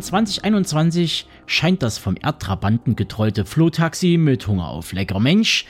In 0.00 0.04
2021 0.04 1.26
scheint 1.44 1.82
das 1.82 1.98
vom 1.98 2.16
Erdtrabanten 2.18 2.96
getrollte 2.96 3.44
Flohtaxi 3.44 4.16
mit 4.16 4.46
Hunger 4.46 4.68
auf 4.68 4.94
leckerer 4.94 5.20
Mensch 5.20 5.66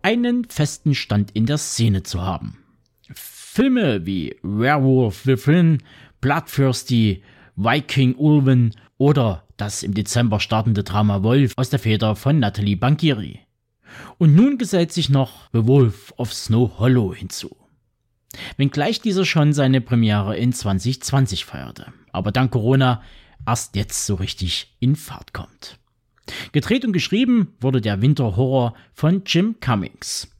einen 0.00 0.46
festen 0.46 0.94
Stand 0.94 1.32
in 1.32 1.44
der 1.44 1.58
Szene 1.58 2.02
zu 2.02 2.22
haben. 2.22 2.56
Filme 3.12 4.06
wie 4.06 4.36
Werewolf 4.42 5.26
Within, 5.26 5.82
Bloodthirsty, 6.22 7.22
Viking 7.56 8.14
Ulven 8.14 8.74
oder 8.96 9.44
das 9.58 9.82
im 9.82 9.92
Dezember 9.92 10.40
startende 10.40 10.82
Drama 10.82 11.22
Wolf 11.22 11.52
aus 11.56 11.68
der 11.68 11.78
Feder 11.78 12.16
von 12.16 12.38
Natalie 12.38 12.76
Bankieri. 12.76 13.40
Und 14.16 14.34
nun 14.34 14.56
gesellt 14.56 14.92
sich 14.92 15.10
noch 15.10 15.50
The 15.52 15.66
Wolf 15.66 16.14
of 16.16 16.32
Snow 16.32 16.78
Hollow 16.78 17.14
hinzu. 17.14 17.54
Wenngleich 18.56 19.02
dieser 19.02 19.26
schon 19.26 19.52
seine 19.52 19.82
Premiere 19.82 20.38
in 20.38 20.54
2020 20.54 21.44
feierte. 21.44 21.92
Aber 22.12 22.32
dank 22.32 22.50
Corona 22.50 23.02
erst 23.46 23.76
jetzt 23.76 24.06
so 24.06 24.14
richtig 24.14 24.74
in 24.80 24.96
Fahrt 24.96 25.32
kommt. 25.32 25.78
Gedreht 26.52 26.84
und 26.84 26.92
geschrieben 26.92 27.54
wurde 27.60 27.80
der 27.80 28.00
Winterhorror 28.00 28.74
von 28.92 29.22
Jim 29.26 29.56
Cummings. 29.60 30.30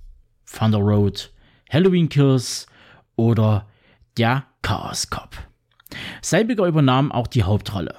Thunder 0.46 0.78
Road, 0.78 1.30
Halloween 1.70 2.08
Kills 2.08 2.66
oder 3.16 3.66
der 4.16 4.46
Chaos 4.62 5.10
Cop. 5.10 5.36
Selbiger 6.22 6.66
übernahm 6.66 7.12
auch 7.12 7.26
die 7.26 7.42
Hauptrolle. 7.42 7.96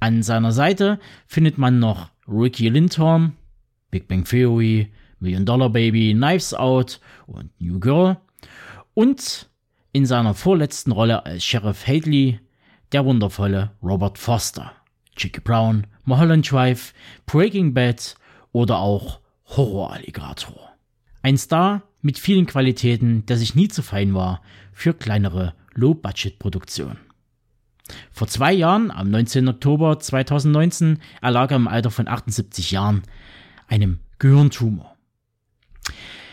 An 0.00 0.22
seiner 0.22 0.52
Seite 0.52 0.98
findet 1.26 1.58
man 1.58 1.78
noch 1.78 2.10
Ricky 2.28 2.68
Lindholm, 2.68 3.32
Big 3.90 4.08
Bang 4.08 4.24
Theory, 4.24 4.92
Million 5.20 5.46
Dollar 5.46 5.70
Baby, 5.70 6.12
Knives 6.12 6.52
Out 6.52 7.00
und 7.26 7.50
New 7.60 7.80
Girl 7.80 8.18
und 8.94 9.48
in 9.92 10.04
seiner 10.04 10.34
vorletzten 10.34 10.92
Rolle 10.92 11.24
als 11.24 11.44
Sheriff 11.44 11.86
Hadley 11.86 12.40
der 12.92 13.04
wundervolle 13.04 13.72
Robert 13.82 14.18
Foster, 14.18 14.72
Jackie 15.16 15.40
Brown, 15.40 15.86
Mulholland 16.04 16.50
Drive, 16.50 16.94
Breaking 17.26 17.74
Bad 17.74 18.14
oder 18.52 18.78
auch 18.78 19.20
Horror-Alligator. 19.46 20.70
Ein 21.22 21.38
Star 21.38 21.82
mit 22.00 22.18
vielen 22.18 22.46
Qualitäten, 22.46 23.26
der 23.26 23.36
sich 23.36 23.54
nie 23.54 23.68
zu 23.68 23.82
fein 23.82 24.14
war 24.14 24.42
für 24.72 24.94
kleinere 24.94 25.54
Low-Budget-Produktionen. 25.74 26.98
Vor 28.10 28.26
zwei 28.28 28.52
Jahren, 28.52 28.90
am 28.90 29.10
19. 29.10 29.48
Oktober 29.48 29.98
2019, 29.98 31.00
erlag 31.22 31.50
er 31.50 31.56
im 31.56 31.68
Alter 31.68 31.90
von 31.90 32.08
78 32.08 32.70
Jahren 32.70 33.02
einem 33.68 34.00
Gehirntumor. 34.18 34.96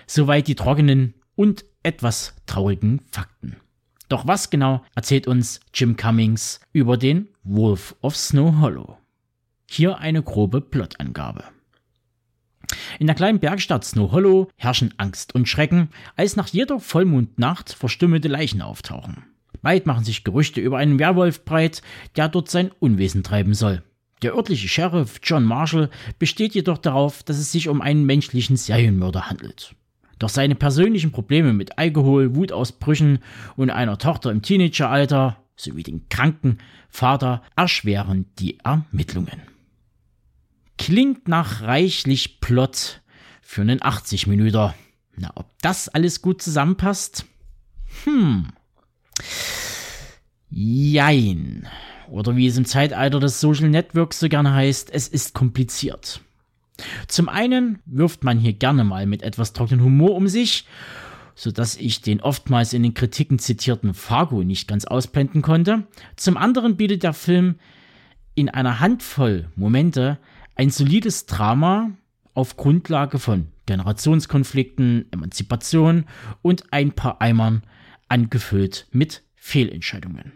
Soweit 0.07 0.47
die 0.47 0.55
trockenen 0.55 1.13
und 1.35 1.65
etwas 1.83 2.35
traurigen 2.45 3.01
Fakten. 3.11 3.57
Doch 4.13 4.27
was 4.27 4.51
genau 4.51 4.83
erzählt 4.93 5.25
uns 5.25 5.59
Jim 5.73 5.97
Cummings 5.97 6.61
über 6.71 6.97
den 6.97 7.29
Wolf 7.43 7.95
of 8.03 8.15
Snow 8.15 8.59
Hollow? 8.59 8.99
Hier 9.67 9.97
eine 9.97 10.21
grobe 10.21 10.61
Plotangabe. 10.61 11.45
In 12.99 13.07
der 13.07 13.15
kleinen 13.15 13.39
Bergstadt 13.39 13.83
Snow 13.83 14.11
Hollow 14.11 14.49
herrschen 14.55 14.93
Angst 14.97 15.33
und 15.33 15.49
Schrecken, 15.49 15.89
als 16.15 16.35
nach 16.35 16.47
jeder 16.49 16.79
Vollmondnacht 16.79 17.73
verstümmelte 17.73 18.27
Leichen 18.27 18.61
auftauchen. 18.61 19.23
Weit 19.63 19.87
machen 19.87 20.03
sich 20.03 20.23
Gerüchte 20.23 20.61
über 20.61 20.77
einen 20.77 20.99
Werwolf 20.99 21.43
breit, 21.43 21.81
der 22.15 22.29
dort 22.29 22.51
sein 22.51 22.69
Unwesen 22.79 23.23
treiben 23.23 23.55
soll. 23.55 23.81
Der 24.21 24.35
örtliche 24.35 24.67
Sheriff 24.67 25.21
John 25.23 25.43
Marshall 25.43 25.89
besteht 26.19 26.53
jedoch 26.53 26.77
darauf, 26.77 27.23
dass 27.23 27.39
es 27.39 27.51
sich 27.51 27.67
um 27.67 27.81
einen 27.81 28.05
menschlichen 28.05 28.57
Serienmörder 28.57 29.27
handelt. 29.27 29.75
Doch 30.23 30.29
seine 30.29 30.55
persönlichen 30.55 31.11
Probleme 31.11 31.51
mit 31.51 31.77
Alkohol, 31.77 32.33
Wutausbrüchen 32.33 33.19
und 33.57 33.69
einer 33.69 33.97
Tochter 33.97 34.31
im 34.31 34.41
Teenageralter 34.41 35.35
sowie 35.57 35.83
den 35.83 36.07
kranken 36.07 36.59
Vater 36.87 37.43
erschweren 37.57 38.27
die 38.39 38.57
Ermittlungen. 38.59 39.41
Klingt 40.77 41.27
nach 41.27 41.63
reichlich 41.63 42.39
Plot 42.39 43.01
für 43.41 43.63
einen 43.63 43.83
80 43.83 44.27
Minuten. 44.27 44.73
Na, 45.17 45.31
ob 45.35 45.47
das 45.61 45.89
alles 45.89 46.21
gut 46.21 46.41
zusammenpasst? 46.41 47.25
Hm. 48.05 48.47
Jein. 50.49 51.67
Oder 52.09 52.37
wie 52.37 52.47
es 52.47 52.55
im 52.55 52.63
Zeitalter 52.63 53.19
des 53.19 53.41
Social 53.41 53.67
Networks 53.67 54.21
so 54.21 54.29
gerne 54.29 54.53
heißt, 54.53 54.89
es 54.89 55.09
ist 55.09 55.33
kompliziert. 55.33 56.21
Zum 57.07 57.29
einen 57.29 57.79
wirft 57.85 58.23
man 58.23 58.37
hier 58.37 58.53
gerne 58.53 58.83
mal 58.83 59.05
mit 59.05 59.21
etwas 59.21 59.53
trockenen 59.53 59.83
Humor 59.83 60.15
um 60.15 60.27
sich, 60.27 60.65
so 61.35 61.51
dass 61.51 61.75
ich 61.75 62.01
den 62.01 62.21
oftmals 62.21 62.73
in 62.73 62.83
den 62.83 62.93
Kritiken 62.93 63.39
zitierten 63.39 63.93
Fargo 63.93 64.43
nicht 64.43 64.67
ganz 64.67 64.85
ausblenden 64.85 65.41
konnte. 65.41 65.87
Zum 66.15 66.37
anderen 66.37 66.77
bietet 66.77 67.03
der 67.03 67.13
Film 67.13 67.55
in 68.35 68.49
einer 68.49 68.79
Handvoll 68.79 69.49
Momente 69.55 70.19
ein 70.55 70.69
solides 70.69 71.25
Drama 71.25 71.91
auf 72.33 72.57
Grundlage 72.57 73.19
von 73.19 73.47
Generationskonflikten, 73.65 75.05
Emanzipation 75.11 76.05
und 76.41 76.71
ein 76.71 76.91
paar 76.91 77.21
Eimern 77.21 77.63
angefüllt 78.09 78.87
mit 78.91 79.23
Fehlentscheidungen. 79.35 80.33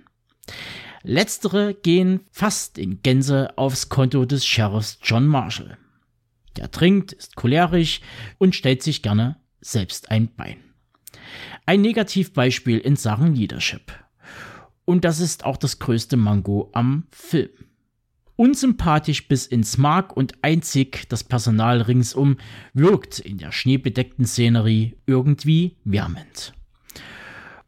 Letztere 1.04 1.74
gehen 1.74 2.22
fast 2.32 2.78
in 2.78 3.02
Gänze 3.02 3.58
aufs 3.58 3.90
Konto 3.90 4.26
des 4.26 4.46
Sheriffs 4.46 5.00
John 5.04 5.28
Marshall. 5.28 5.78
Der 6.58 6.72
trinkt, 6.72 7.14
ist 7.14 7.36
cholerisch 7.36 8.02
und 8.38 8.56
stellt 8.56 8.84
sich 8.84 9.02
gerne 9.02 9.38
selbst 9.62 10.12
ein 10.12 10.34
Bein. 10.36 10.58
Ein 11.66 11.82
Negativbeispiel 11.82 12.80
in 12.80 12.96
Sachen 12.96 13.36
Leadership. 13.36 13.92
Und 14.86 15.04
das 15.04 15.20
ist 15.20 15.46
auch 15.46 15.58
das 15.58 15.80
größte 15.80 16.18
Mango 16.18 16.70
am 16.74 17.08
Film. 17.12 17.50
Unsympathisch 18.38 19.28
bis 19.28 19.48
ins 19.48 19.78
Mark 19.78 20.16
und 20.16 20.44
einzig 20.44 21.10
das 21.10 21.24
Personal 21.24 21.82
ringsum 21.82 22.38
wirkt 22.74 23.20
in 23.20 23.40
der 23.40 23.52
schneebedeckten 23.52 24.26
Szenerie 24.26 24.96
irgendwie 25.06 25.76
wärmend. 25.84 26.54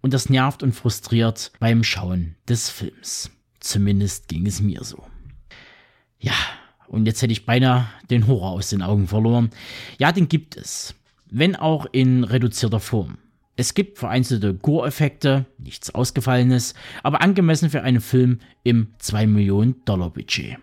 Und 0.01 0.13
das 0.13 0.29
nervt 0.29 0.63
und 0.63 0.73
frustriert 0.73 1.51
beim 1.59 1.83
Schauen 1.83 2.35
des 2.47 2.69
Films. 2.69 3.31
Zumindest 3.59 4.29
ging 4.29 4.45
es 4.45 4.61
mir 4.61 4.83
so. 4.83 5.03
Ja, 6.19 6.35
und 6.89 7.05
jetzt 7.05 7.21
hätte 7.21 7.31
ich 7.31 7.45
beinahe 7.45 7.85
den 8.09 8.27
Horror 8.27 8.51
aus 8.51 8.69
den 8.69 8.81
Augen 8.81 9.07
verloren. 9.07 9.51
Ja, 9.99 10.11
den 10.11 10.27
gibt 10.27 10.57
es. 10.57 10.95
Wenn 11.29 11.55
auch 11.55 11.85
in 11.91 12.23
reduzierter 12.23 12.79
Form. 12.79 13.19
Es 13.55 13.73
gibt 13.73 13.99
vereinzelte 13.99 14.53
Gore-Effekte, 14.53 15.45
nichts 15.57 15.93
Ausgefallenes, 15.93 16.73
aber 17.03 17.21
angemessen 17.21 17.69
für 17.69 17.83
einen 17.83 18.01
Film 18.01 18.39
im 18.63 18.87
2 18.99 19.27
Millionen 19.27 19.75
Dollar 19.85 20.09
Budget. 20.09 20.57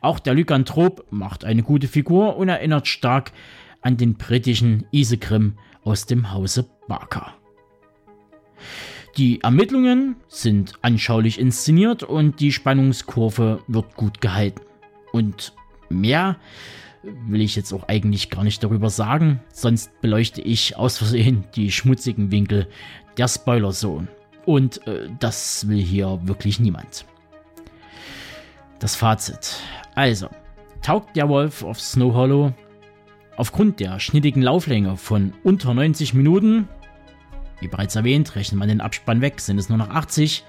Auch 0.00 0.18
der 0.18 0.34
Lykanthrop 0.34 1.06
macht 1.10 1.44
eine 1.44 1.62
gute 1.62 1.88
Figur 1.88 2.36
und 2.36 2.48
erinnert 2.48 2.86
stark 2.86 3.32
an 3.82 3.96
den 3.96 4.14
britischen 4.14 4.86
Isegrim 4.92 5.58
aus 5.82 6.06
dem 6.06 6.32
Hause 6.32 6.68
Barker. 6.86 7.34
Die 9.16 9.40
Ermittlungen 9.42 10.16
sind 10.28 10.74
anschaulich 10.80 11.38
inszeniert 11.40 12.04
und 12.04 12.40
die 12.40 12.52
Spannungskurve 12.52 13.60
wird 13.66 13.96
gut 13.96 14.20
gehalten. 14.20 14.67
Und 15.12 15.52
mehr 15.88 16.36
will 17.02 17.40
ich 17.40 17.56
jetzt 17.56 17.72
auch 17.72 17.88
eigentlich 17.88 18.30
gar 18.30 18.44
nicht 18.44 18.62
darüber 18.62 18.90
sagen, 18.90 19.40
sonst 19.52 20.00
beleuchte 20.00 20.42
ich 20.42 20.76
aus 20.76 20.98
Versehen 20.98 21.44
die 21.54 21.70
schmutzigen 21.70 22.30
Winkel 22.30 22.68
der 23.16 23.28
Spoiler-Zone. 23.28 24.08
Und 24.46 24.86
äh, 24.86 25.08
das 25.20 25.68
will 25.68 25.80
hier 25.80 26.20
wirklich 26.22 26.60
niemand. 26.60 27.04
Das 28.78 28.94
Fazit. 28.94 29.56
Also, 29.94 30.28
taugt 30.82 31.16
der 31.16 31.28
Wolf 31.28 31.62
of 31.62 31.80
Snow 31.80 32.14
Hollow 32.14 32.52
aufgrund 33.36 33.80
der 33.80 34.00
schnittigen 34.00 34.42
Lauflänge 34.42 34.96
von 34.96 35.32
unter 35.44 35.74
90 35.74 36.14
Minuten, 36.14 36.68
wie 37.60 37.68
bereits 37.68 37.96
erwähnt, 37.96 38.34
rechnet 38.34 38.58
man 38.58 38.68
den 38.68 38.80
Abspann 38.80 39.20
weg, 39.20 39.40
sind 39.40 39.58
es 39.58 39.68
nur 39.68 39.78
noch 39.78 39.90
80. 39.90 40.44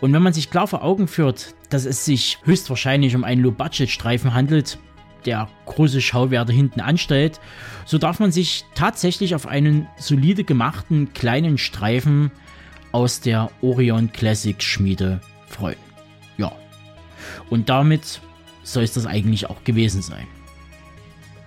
Und 0.00 0.12
wenn 0.12 0.22
man 0.22 0.32
sich 0.32 0.50
klar 0.50 0.66
vor 0.66 0.82
Augen 0.82 1.08
führt, 1.08 1.54
dass 1.70 1.84
es 1.84 2.04
sich 2.04 2.38
höchstwahrscheinlich 2.44 3.14
um 3.16 3.24
einen 3.24 3.42
Low-Budget-Streifen 3.42 4.34
handelt, 4.34 4.78
der 5.24 5.48
große 5.66 6.00
Schauwerte 6.00 6.52
hinten 6.52 6.80
anstellt, 6.80 7.40
so 7.84 7.98
darf 7.98 8.20
man 8.20 8.32
sich 8.32 8.64
tatsächlich 8.74 9.34
auf 9.34 9.46
einen 9.46 9.88
solide 9.98 10.44
gemachten 10.44 11.12
kleinen 11.12 11.58
Streifen 11.58 12.30
aus 12.92 13.20
der 13.20 13.50
Orion 13.60 14.12
Classic 14.12 14.62
Schmiede 14.62 15.20
freuen. 15.46 15.76
Ja. 16.36 16.52
Und 17.50 17.68
damit 17.68 18.20
soll 18.62 18.84
es 18.84 18.92
das 18.92 19.06
eigentlich 19.06 19.50
auch 19.50 19.64
gewesen 19.64 20.02
sein. 20.02 20.26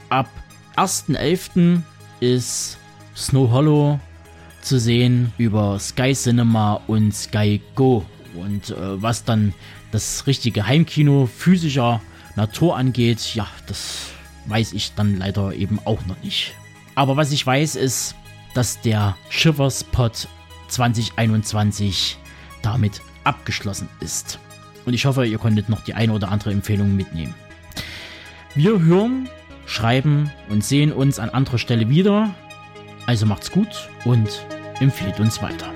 Ab 0.09 0.29
1.11. 0.75 1.81
ist 2.19 2.77
Snow 3.15 3.49
Hollow 3.51 3.99
zu 4.61 4.79
sehen 4.79 5.33
über 5.37 5.79
Sky 5.79 6.13
Cinema 6.13 6.81
und 6.87 7.13
Sky 7.13 7.61
Go. 7.75 8.05
Und 8.35 8.69
äh, 8.69 9.01
was 9.01 9.23
dann 9.23 9.53
das 9.91 10.25
richtige 10.27 10.67
Heimkino 10.67 11.25
physischer 11.25 12.01
Natur 12.35 12.77
angeht, 12.77 13.35
ja, 13.35 13.47
das 13.67 14.11
weiß 14.47 14.73
ich 14.73 14.93
dann 14.95 15.17
leider 15.17 15.53
eben 15.53 15.79
auch 15.85 16.05
noch 16.05 16.21
nicht. 16.23 16.53
Aber 16.95 17.17
was 17.17 17.31
ich 17.31 17.45
weiß 17.45 17.75
ist, 17.75 18.15
dass 18.53 18.81
der 18.81 19.15
Shivers 19.29 19.83
Pod 19.83 20.27
2021 20.67 22.17
damit 22.61 23.01
abgeschlossen 23.23 23.89
ist. 23.99 24.39
Und 24.85 24.93
ich 24.93 25.05
hoffe, 25.05 25.25
ihr 25.25 25.37
konntet 25.37 25.69
noch 25.69 25.83
die 25.83 25.93
eine 25.93 26.13
oder 26.13 26.29
andere 26.29 26.51
Empfehlung 26.51 26.95
mitnehmen. 26.95 27.35
Wir 28.55 28.79
hören, 28.81 29.29
schreiben 29.65 30.31
und 30.49 30.63
sehen 30.63 30.91
uns 30.91 31.19
an 31.19 31.29
anderer 31.29 31.57
Stelle 31.57 31.89
wieder. 31.89 32.33
Also 33.05 33.25
macht's 33.25 33.51
gut 33.51 33.89
und 34.05 34.45
empfehlt 34.79 35.19
uns 35.19 35.41
weiter. 35.41 35.71